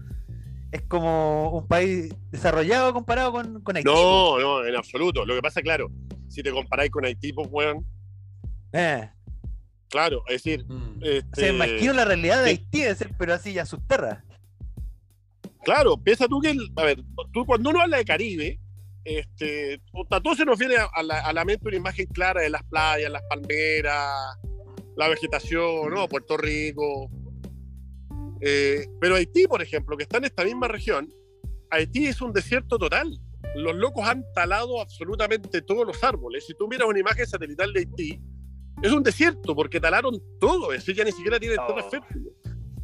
[0.72, 3.88] es como un país desarrollado comparado con, con Haití.
[3.90, 4.38] po.
[4.40, 5.26] No, no, en absoluto.
[5.26, 5.90] Lo que pasa, claro,
[6.28, 7.86] si te comparáis con Haití, pues, weón,
[8.74, 9.10] Eh,
[9.90, 10.98] claro, es decir, Mm.
[10.98, 12.50] o sea, este, imagino la realidad de.
[12.50, 14.24] Haití de ser, pero así ya sus terras.
[15.64, 17.02] Claro, piensa tú que, el- a ver,
[17.34, 18.60] tú cuando uno habla de Caribe,
[19.08, 19.82] este,
[20.22, 22.64] todo se nos viene a, a la, a la mente una imagen clara de las
[22.64, 24.38] playas, las palmeras,
[24.98, 26.08] la vegetación, ¿no?
[26.10, 27.10] Puerto Rico.
[28.42, 31.10] Eh, pero Haití, por ejemplo, que está en esta misma región,
[31.72, 33.18] Haití es un desierto total.
[33.56, 36.46] Los locos han talado absolutamente todos los árboles.
[36.46, 38.22] Si tú miras una imagen satelital de Haití,
[38.84, 41.66] es un desierto porque talaron todo, es decir, ya ni siquiera tiene Oh.
[41.66, 42.30] tierra fértil.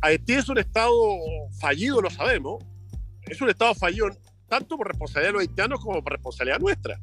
[0.01, 0.93] Haití es un estado
[1.59, 2.63] fallido, lo sabemos.
[3.23, 4.07] Es un estado fallido
[4.53, 6.99] tanto por responsabilidad de los haitianos como por responsabilidad nuestra.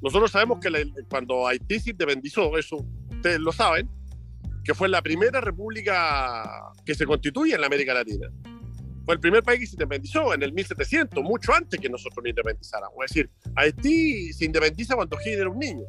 [0.00, 0.78] Nosotros sabemos que la-
[1.10, 2.76] cuando Haití se independizó, eso
[3.10, 3.90] ustedes lo saben,
[4.64, 6.42] que fue la primera república
[6.86, 8.28] que se constituye en la América Latina.
[9.04, 12.30] Fue el primer país que se independizó en el 1700, mucho antes que nosotros nos
[12.30, 12.94] independizáramos.
[13.04, 15.84] Es decir, Haití se independiza cuando Hitler era un niño.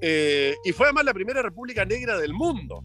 [0.00, 2.82] Eh, y fue además la primera república negra del mundo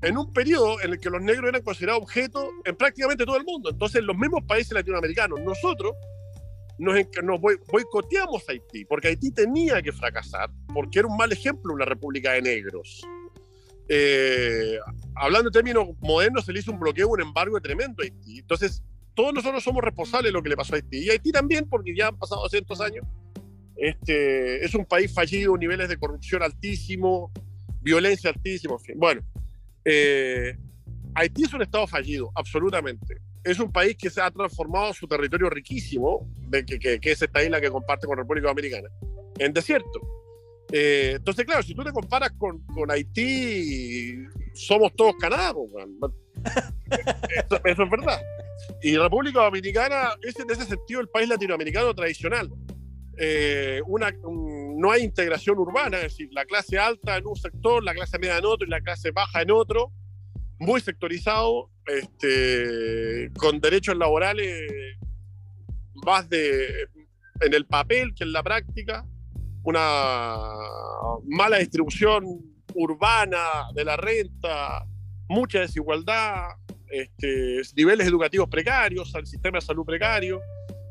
[0.00, 3.44] en un periodo en el que los negros eran considerados objetos en prácticamente todo el
[3.44, 3.70] mundo.
[3.70, 5.92] Entonces, los mismos países latinoamericanos, nosotros
[6.78, 11.30] nos, nos boi- boicoteamos a Haití, porque Haití tenía que fracasar, porque era un mal
[11.32, 13.06] ejemplo una república de negros.
[13.88, 14.78] Eh,
[15.16, 18.38] hablando en términos modernos, se le hizo un bloqueo, un embargo tremendo a Haití.
[18.38, 18.82] Entonces,
[19.14, 20.98] todos nosotros somos responsables de lo que le pasó a Haití.
[20.98, 23.04] Y Haití también, porque ya han pasado 200 años.
[23.76, 27.30] Este, es un país fallido, niveles de corrupción altísimos,
[27.80, 28.76] violencia altísima.
[28.96, 29.22] Bueno,
[29.84, 30.56] eh,
[31.14, 33.18] Haití es un estado fallido, absolutamente.
[33.44, 37.22] Es un país que se ha transformado su territorio riquísimo, de que, que- que es
[37.22, 38.88] esta isla que comparte con República Dominicana,
[39.38, 40.00] en desierto.
[40.72, 44.16] Eh, entonces, claro, si tú te comparas con, con Haití,
[44.54, 45.52] somos todos Canadá,
[46.90, 48.20] eso, eso es verdad.
[48.82, 52.50] Y República Dominicana es en ese sentido el país latinoamericano tradicional.
[53.18, 57.82] Eh, una, un- no hay integración urbana, es decir, la clase alta en un sector,
[57.84, 59.92] la clase media en otro y la clase baja en otro,
[60.58, 64.68] muy sectorizado, este, con derechos laborales
[65.94, 66.88] más de
[67.40, 69.04] en el papel que en la práctica,
[69.64, 70.36] una
[71.24, 72.24] mala distribución
[72.74, 74.86] urbana de la renta,
[75.28, 76.50] mucha desigualdad,
[76.88, 80.40] este, niveles educativos precarios, el sistema de salud precario.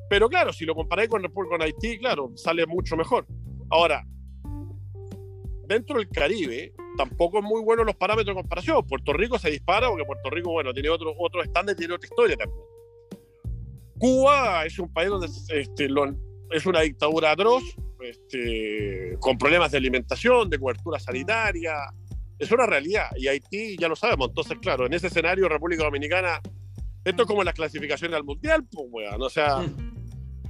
[0.10, 3.26] Pero claro, si lo comparáis con, con Haití, claro, sale mucho mejor.
[3.70, 4.06] Ahora,
[5.72, 8.86] dentro del Caribe, tampoco es muy bueno los parámetros de comparación.
[8.86, 12.38] Puerto Rico se dispara porque Puerto Rico, bueno, tiene otro, otro estándar, tiene otra historia
[12.38, 12.62] también.
[13.98, 15.88] Cuba es un país donde este,
[16.52, 17.64] es una dictadura atroz,
[18.02, 21.76] este, con problemas de alimentación, de cobertura sanitaria.
[22.38, 23.10] Es una realidad.
[23.16, 24.30] Y Haití ya lo sabemos.
[24.30, 26.42] Entonces, claro, en ese escenario, República Dominicana,
[27.06, 29.22] esto es como las clasificaciones al mundial, pues, weón.
[29.22, 29.64] O sea,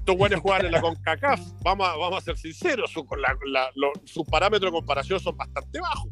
[0.01, 1.39] estos buenos juegan en la CONCACAF.
[1.63, 5.37] Vamos a, vamos a ser sinceros, su, la- la- lo- sus parámetros de comparación son
[5.37, 6.09] bastante bajos.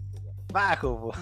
[0.52, 1.14] Bajo, po.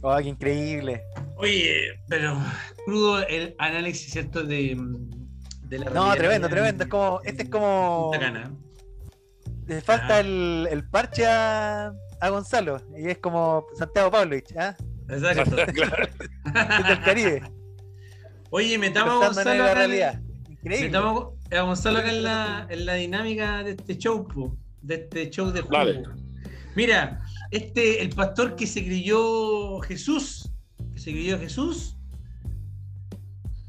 [0.00, 1.02] Oh, qué increíble.
[1.36, 2.38] Oye, pero
[2.86, 4.44] crudo el análisis, ¿cierto?
[4.44, 4.76] De,
[5.64, 6.84] de la No, tremendo, de- tremendo.
[6.84, 8.12] Es como, este es como.
[9.66, 10.20] Le falta Ah.
[10.20, 12.80] el, el parche a, a Gonzalo.
[12.96, 14.76] Y es como Santiago Pavlovich, ¿ah?
[15.08, 15.56] Exacto.
[15.74, 16.04] Claro.
[16.04, 17.42] Es del Caribe.
[18.50, 20.20] Oye, metamos a Gonzalo la acá en- realidad.
[20.48, 20.86] Increíble.
[20.86, 25.30] metamos a Gonzalo acá en la, en la dinámica de este show, po, de este
[25.30, 25.84] show de juego.
[25.84, 26.02] Dale.
[26.74, 27.20] Mira,
[27.50, 30.50] este, el pastor que se creyó Jesús,
[30.94, 31.96] que se creyó Jesús,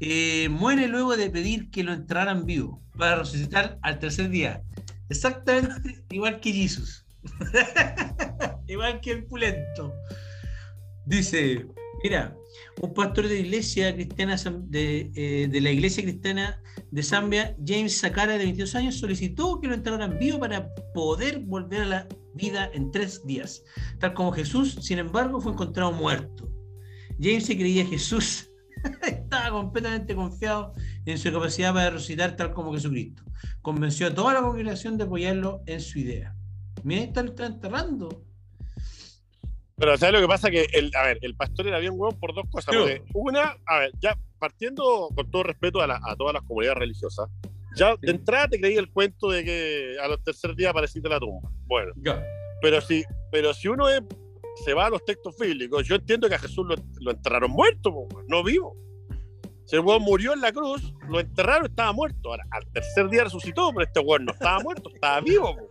[0.00, 4.62] eh, muere luego de pedir que lo enterraran vivo para resucitar al tercer día.
[5.08, 7.04] Exactamente igual que Jesús.
[8.66, 9.92] igual que el pulento.
[11.04, 11.66] Dice,
[12.02, 12.34] mira,
[12.82, 14.36] un pastor de iglesia cristiana
[14.72, 19.74] eh, de la iglesia cristiana de Zambia, James Sakara, de 22 años, solicitó que lo
[19.74, 23.62] enterraran vivo para poder volver a la vida en tres días.
[23.98, 26.50] Tal como Jesús, sin embargo, fue encontrado muerto.
[27.20, 28.50] James se creía Jesús.
[29.02, 30.74] Estaba completamente confiado
[31.04, 33.22] en su capacidad para resucitar tal como Jesucristo.
[33.60, 36.34] Convenció a toda la congregación de apoyarlo en su idea.
[36.82, 38.24] Mira, está, lo está enterrando.
[39.80, 40.50] Pero ¿sabes lo que pasa?
[40.50, 42.72] Que, el, a ver, el pastor era bien hueón por dos cosas.
[42.72, 42.78] Sí.
[42.78, 46.78] porque una, a ver, ya partiendo con todo respeto a, la- a todas las comunidades
[46.78, 47.28] religiosas,
[47.76, 51.12] ya de entrada te creí el cuento de que a los tercer día apareciste en
[51.14, 51.50] la tumba.
[51.66, 52.22] Bueno, Ya.
[52.60, 54.02] pero si, pero si uno es-
[54.64, 57.90] se va a los textos bíblicos, yo entiendo que a Jesús lo, lo enterraron muerto,
[57.92, 58.76] po, no vivo.
[59.64, 62.30] Si el hueón murió en la cruz, lo enterraron, estaba muerto.
[62.30, 65.56] Ahora, al tercer día resucitó, pero este hueón no estaba muerto, estaba vivo.
[65.56, 65.68] po.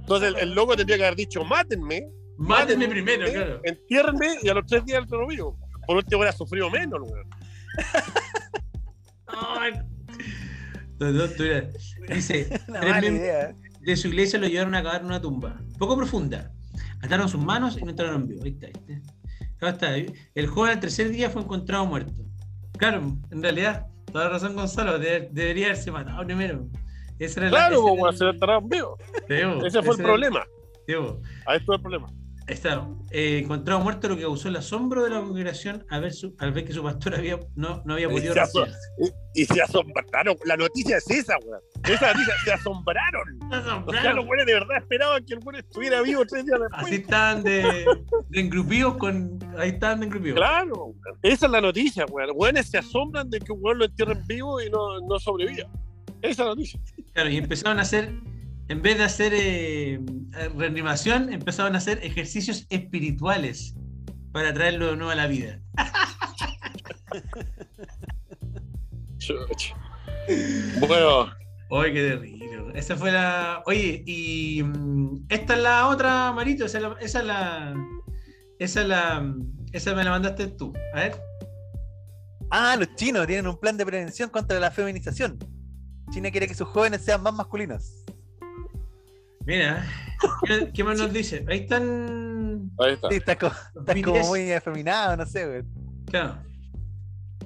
[0.00, 2.06] Entonces el, el loco tendría que haber dicho, mátenme,
[2.48, 3.60] Mátenme primero, claro.
[3.64, 5.58] Entiérrenme y a los tres días lo vivo.
[5.86, 7.28] Por último hubiera sufrido menos, weón.
[11.00, 11.26] No, no,
[12.08, 12.48] Dice,
[13.80, 16.50] de su iglesia lo llevaron a cavar en una tumba, poco profunda.
[17.02, 18.44] Ataron sus manos y lo entraron en vivo.
[18.44, 19.68] Ahí está, ahí está.
[19.68, 20.16] Acá está.
[20.34, 22.22] El joven al tercer día fue encontrado muerto.
[22.78, 26.66] Claro, en realidad, toda razón Gonzalo, de- debería haberse matado primero.
[27.18, 28.98] Esa era la- Claro, ese po, era el- se lo enterraron vivo.
[29.28, 30.44] Teo, Ese fue el problema.
[31.46, 32.08] Ahí estuvo el problema.
[32.46, 32.86] Está.
[33.10, 36.52] Eh, encontrado muerto, lo que causó el asombro de la congregación al ver, su- al
[36.52, 38.68] ver que su pastor había, no, no había podido Se.
[39.34, 40.36] Y, y se asombraron.
[40.44, 41.60] La noticia es esa, weón.
[41.84, 43.38] Esa noticia, se asombraron.
[43.44, 44.16] O sea, Asombraron.
[44.16, 46.82] los güeyes de verdad esperaban que el güey estuviera vivo tres días después.
[46.84, 47.86] Así estaban de,
[48.28, 49.38] de engrupidos con.
[49.58, 50.36] Ahí estaban de engrupidos.
[50.36, 51.18] Claro, weón.
[51.22, 52.28] esa es la noticia, weón.
[52.28, 55.68] Los güeyes se asombran de que un güey lo entierren vivo y no, no sobreviva.
[56.20, 56.80] Esa es la noticia.
[57.14, 58.12] Claro, y empezaron a hacer,
[58.68, 60.00] en vez de hacer eh,
[60.56, 63.74] reanimación, empezaron a hacer ejercicios espirituales
[64.32, 65.60] para traerlo de nuevo a la vida.
[70.80, 71.30] Bueno,
[71.70, 72.72] Oye, qué terrible.
[72.74, 73.62] Esa fue la.
[73.66, 76.66] Oye, y mm, esta es la otra, Marito.
[76.66, 76.96] Esa es la.
[77.00, 77.74] Esa es la.
[78.58, 79.34] Esa, es la,
[79.72, 80.72] esa me la mandaste tú.
[80.94, 81.20] A ver.
[82.50, 85.38] Ah, los chinos tienen un plan de prevención contra la feminización.
[86.12, 88.03] China quiere que sus jóvenes sean más masculinos.
[89.46, 89.84] Mira,
[90.46, 91.44] ¿qué, qué más nos dice?
[91.48, 92.70] Ahí están.
[92.78, 93.08] Ahí está.
[93.10, 95.68] Sí, estás como, muy afeminado, no sé, weón.
[96.06, 96.38] Claro.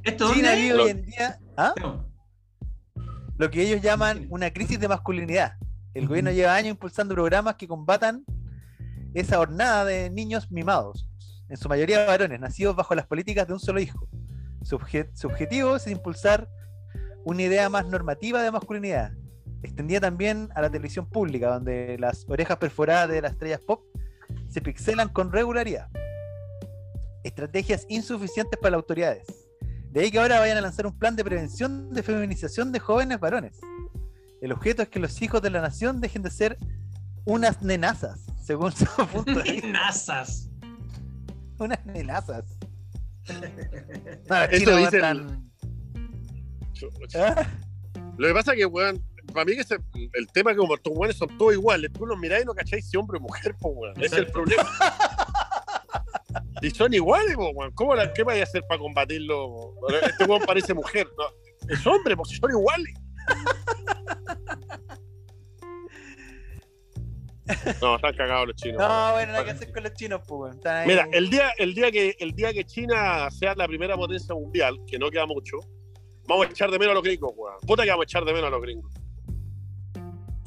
[0.04, 0.62] ¿Esto China dónde?
[0.62, 1.74] vive hoy en día ¿ah?
[3.36, 5.54] Lo que ellos llaman una crisis de masculinidad.
[5.94, 8.24] El gobierno lleva años impulsando programas que combatan
[9.14, 11.08] esa hornada de niños mimados,
[11.48, 14.08] en su mayoría varones, nacidos bajo las políticas de un solo hijo.
[14.62, 16.48] Su objetivo es impulsar
[17.24, 19.12] una idea más normativa de masculinidad,
[19.62, 23.82] extendida también a la televisión pública, donde las orejas perforadas de las estrellas pop
[24.48, 25.88] se pixelan con regularidad.
[27.24, 29.26] Estrategias insuficientes para las autoridades.
[29.90, 33.18] De ahí que ahora vayan a lanzar un plan de prevención de feminización de jóvenes
[33.20, 33.58] varones.
[34.40, 36.58] El objeto es que los hijos de la nación dejen de ser
[37.24, 39.68] unas nenazas, según su punto de vista.
[39.68, 40.48] Nazas.
[41.58, 42.44] Unas nenazas.
[44.30, 45.50] No, Eso dicen-
[47.14, 47.46] ¿Ah?
[48.16, 49.02] Lo que pasa es que, weón,
[49.32, 49.78] para mí que ese-
[50.14, 52.54] el tema es que como estos weones son todos iguales, tú los mirás y no
[52.54, 53.96] cacháis si hombre o mujer, pues, weón.
[53.96, 54.62] Ese es el problema.
[56.60, 59.74] Si son iguales, weón, ¿cómo la, ¿qué vaya a hacer para combatirlo?
[60.02, 61.08] Este weón parece mujer.
[61.16, 61.24] No,
[61.72, 62.94] es hombre, pues son iguales.
[67.80, 68.78] No, están cagados los chinos.
[68.78, 70.54] No, bueno, nada que hacer con los chinos, pues.
[70.66, 74.34] ahí- Mira, el día, el, día que, el día que China sea la primera potencia
[74.34, 75.56] mundial, que no queda mucho,
[76.26, 77.56] vamos a echar de menos a los gringos, weón.
[77.66, 78.92] Puta que vamos a echar de menos a los gringos.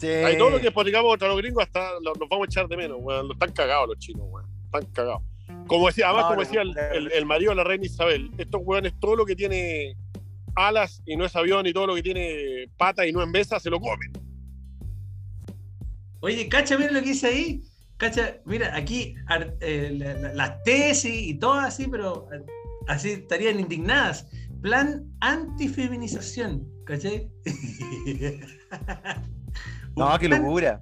[0.02, 0.08] Sí.
[0.08, 2.76] Hay todo lo que platicamos contra los gringos, hasta los, los vamos a echar de
[2.76, 3.28] menos, weón.
[3.28, 4.50] Los están cagados los chinos, weón.
[4.66, 5.22] Están cagados.
[5.68, 8.62] Como decía, además, No, como decía el, el- el marido de la reina Isabel, estos
[8.64, 9.96] weones, todo lo que tiene
[10.56, 13.60] alas y no es avión, y todo lo que tiene patas y no es mesa,
[13.60, 14.12] se lo comen.
[16.22, 17.64] Oye, cacha, mira lo que dice ahí.
[17.98, 22.42] Cacha, mira, aquí ar- eh, la- la- las tesis y todas así, pero eh,
[22.88, 24.26] así estarían indignadas.
[24.62, 27.30] Plan antifeminización, ¿cachai?
[29.96, 30.80] No, qué locura.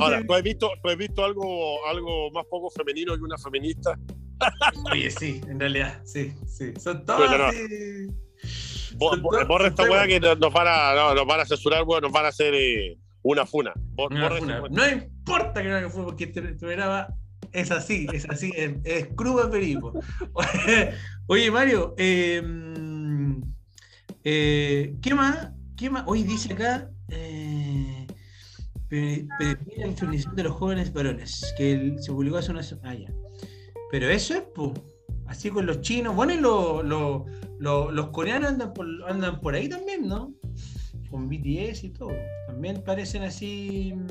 [0.00, 0.22] Ahora.
[0.26, 3.98] ¿tú has visto, tú has visto algo, algo más poco femenino que una feminista?
[4.92, 6.72] Oye, sí, en realidad, sí, sí.
[6.78, 7.44] Son todas no.
[7.46, 8.06] así.
[8.96, 11.40] Bo- Son bo- todas- Borra esta weá que nos nos van a, no, nos van
[11.40, 13.72] a censurar, weón, nos van a hacer eh, una funa.
[13.94, 14.58] Bor- Una borra funa.
[14.58, 14.68] esa.
[14.68, 17.08] No importa que no haga fútbol, porque programa
[17.52, 19.92] es así, es así, es, es crudo perico.
[21.26, 22.42] Oye, Mario, eh,
[24.24, 25.50] eh, ¿qué más?
[25.76, 26.04] ¿Qué más?
[26.06, 26.88] Hoy dice acá.
[27.08, 27.51] Eh,
[28.96, 33.06] prevenir la feminización de los jóvenes varones, que se publicó hace una semana.
[33.08, 33.38] Ah.
[33.90, 34.70] Pero eso es, pues,
[35.26, 36.14] así con los chinos.
[36.14, 37.24] Bueno, y lo- lo-
[37.58, 40.34] lo- los coreanos andan por, andan por ahí también, ¿no?
[41.10, 42.12] Con BTS y todo.
[42.46, 43.92] También parecen así.
[43.94, 44.06] mm,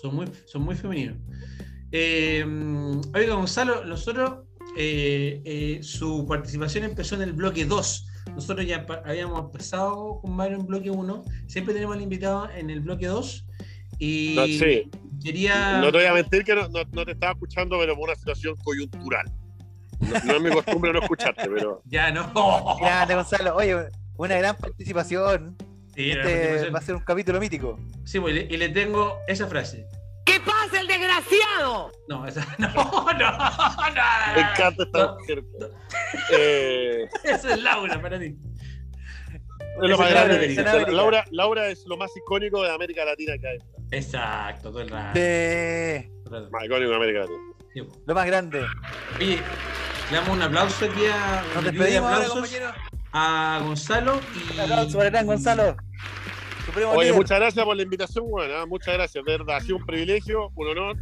[0.00, 1.16] Son muy, son muy femeninos.
[1.90, 2.44] Eh,
[3.14, 4.44] oiga, Gonzalo, nosotros.
[4.78, 8.06] eh, eh, su participación empezó en el bloque 2.
[8.34, 11.24] Nosotros ya habíamos empezado con Mario en bloque 1.
[11.46, 13.46] Siempre tenemos al invitado en el bloque 2.
[13.98, 14.90] Y No, sí.
[15.22, 15.78] quería.
[15.78, 18.14] No te voy a mentir que no, no- no te estaba escuchando, pero por una
[18.16, 19.26] situación coyuntural.
[20.00, 21.82] No, no es mi costumbre no escucharte, pero.
[21.86, 22.76] Ya no.
[22.80, 23.56] Grande, Gonzalo.
[23.56, 23.74] Oye,
[24.16, 25.56] una gran participación.
[25.94, 26.74] Sí, Este participación.
[26.74, 27.78] va a ser un capítulo mítico.
[28.04, 29.86] Sí, pues, y le- y le tengo esa frase.
[30.26, 31.92] ¿Qué pasa el desgraciado?
[32.08, 32.44] No, esa.
[32.58, 34.34] No, no, no.
[34.34, 35.44] Me encanta esta mujer.
[36.32, 38.26] Eh, Eso es Laura para ti.
[39.82, 40.92] es lo más grande que.
[40.92, 43.58] Laura, Laura es lo más icónico de América Latina que hay.
[43.96, 45.18] Exacto, todo el rato.
[46.30, 46.50] Rato.
[46.50, 47.38] Más icónico de América Latina.
[47.72, 48.66] Sí, lo más grande.
[49.16, 49.40] Oye,
[50.10, 51.42] le damos un aplauso aquí a.
[51.54, 52.72] Nos despedimos ahora, compañero.
[53.12, 54.54] a Gonzalo y.
[54.54, 55.76] Un aplauso para el gran Gonzalo.
[56.66, 57.14] Supremo Oye, líder.
[57.16, 60.50] muchas gracias por la invitación, bueno, ah, muchas gracias, de verdad, ha sido un privilegio,
[60.56, 60.96] un honor,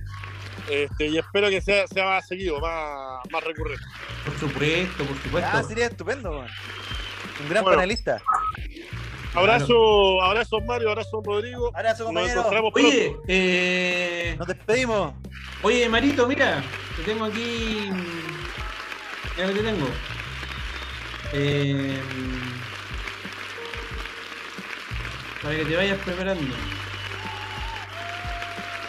[0.70, 3.82] este, y espero que sea, sea más seguido, más, más recurrente.
[4.26, 5.50] Por supuesto, por supuesto.
[5.54, 6.48] Ah, sería estupendo, weón.
[7.42, 7.78] Un gran Bueno.
[7.78, 8.22] panelista.
[9.34, 12.38] Abrazo, abrazo Mario, abrazo Rodrigo, Abrazo, nos compañero.
[12.40, 15.12] encontramos Oye, eh, Nos despedimos.
[15.62, 16.62] oye, Marito, mira,
[16.96, 17.90] te tengo aquí.
[19.36, 19.86] Mira lo que te tengo.
[21.32, 22.00] Eh,
[25.42, 26.54] para que te vayas preparando.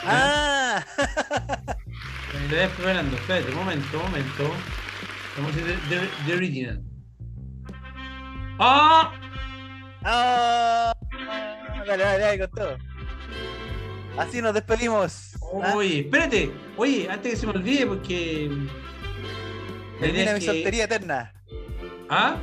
[0.08, 3.16] Ah, Para que te vayas preparando.
[3.18, 4.52] Espérate, un momento, un momento.
[5.38, 6.82] Vamos a the, the original.
[8.60, 9.12] ¡Ah!
[10.06, 10.94] Ah,
[11.86, 12.78] dale, dale, dale, con todo.
[14.18, 15.34] Así nos despedimos.
[15.64, 15.74] ¿ah?
[15.76, 16.52] Oye, espérate.
[16.78, 18.50] Oye, antes que se me olvide, porque.
[20.00, 21.34] Termina mi que- soltería eterna.
[22.10, 22.38] ¿Ah?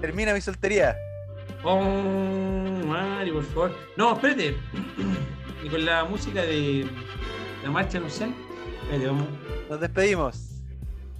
[0.00, 0.96] Termina mi soltería.
[1.64, 1.80] Oh,
[2.86, 3.78] Mario, por favor.
[3.96, 4.56] No, espérate.
[5.64, 6.86] Y con la música de
[7.62, 8.34] la marcha nupcial.
[8.82, 9.28] Espérate, vamos.
[9.70, 10.48] Nos despedimos.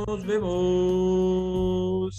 [0.07, 2.11] Nos vemos.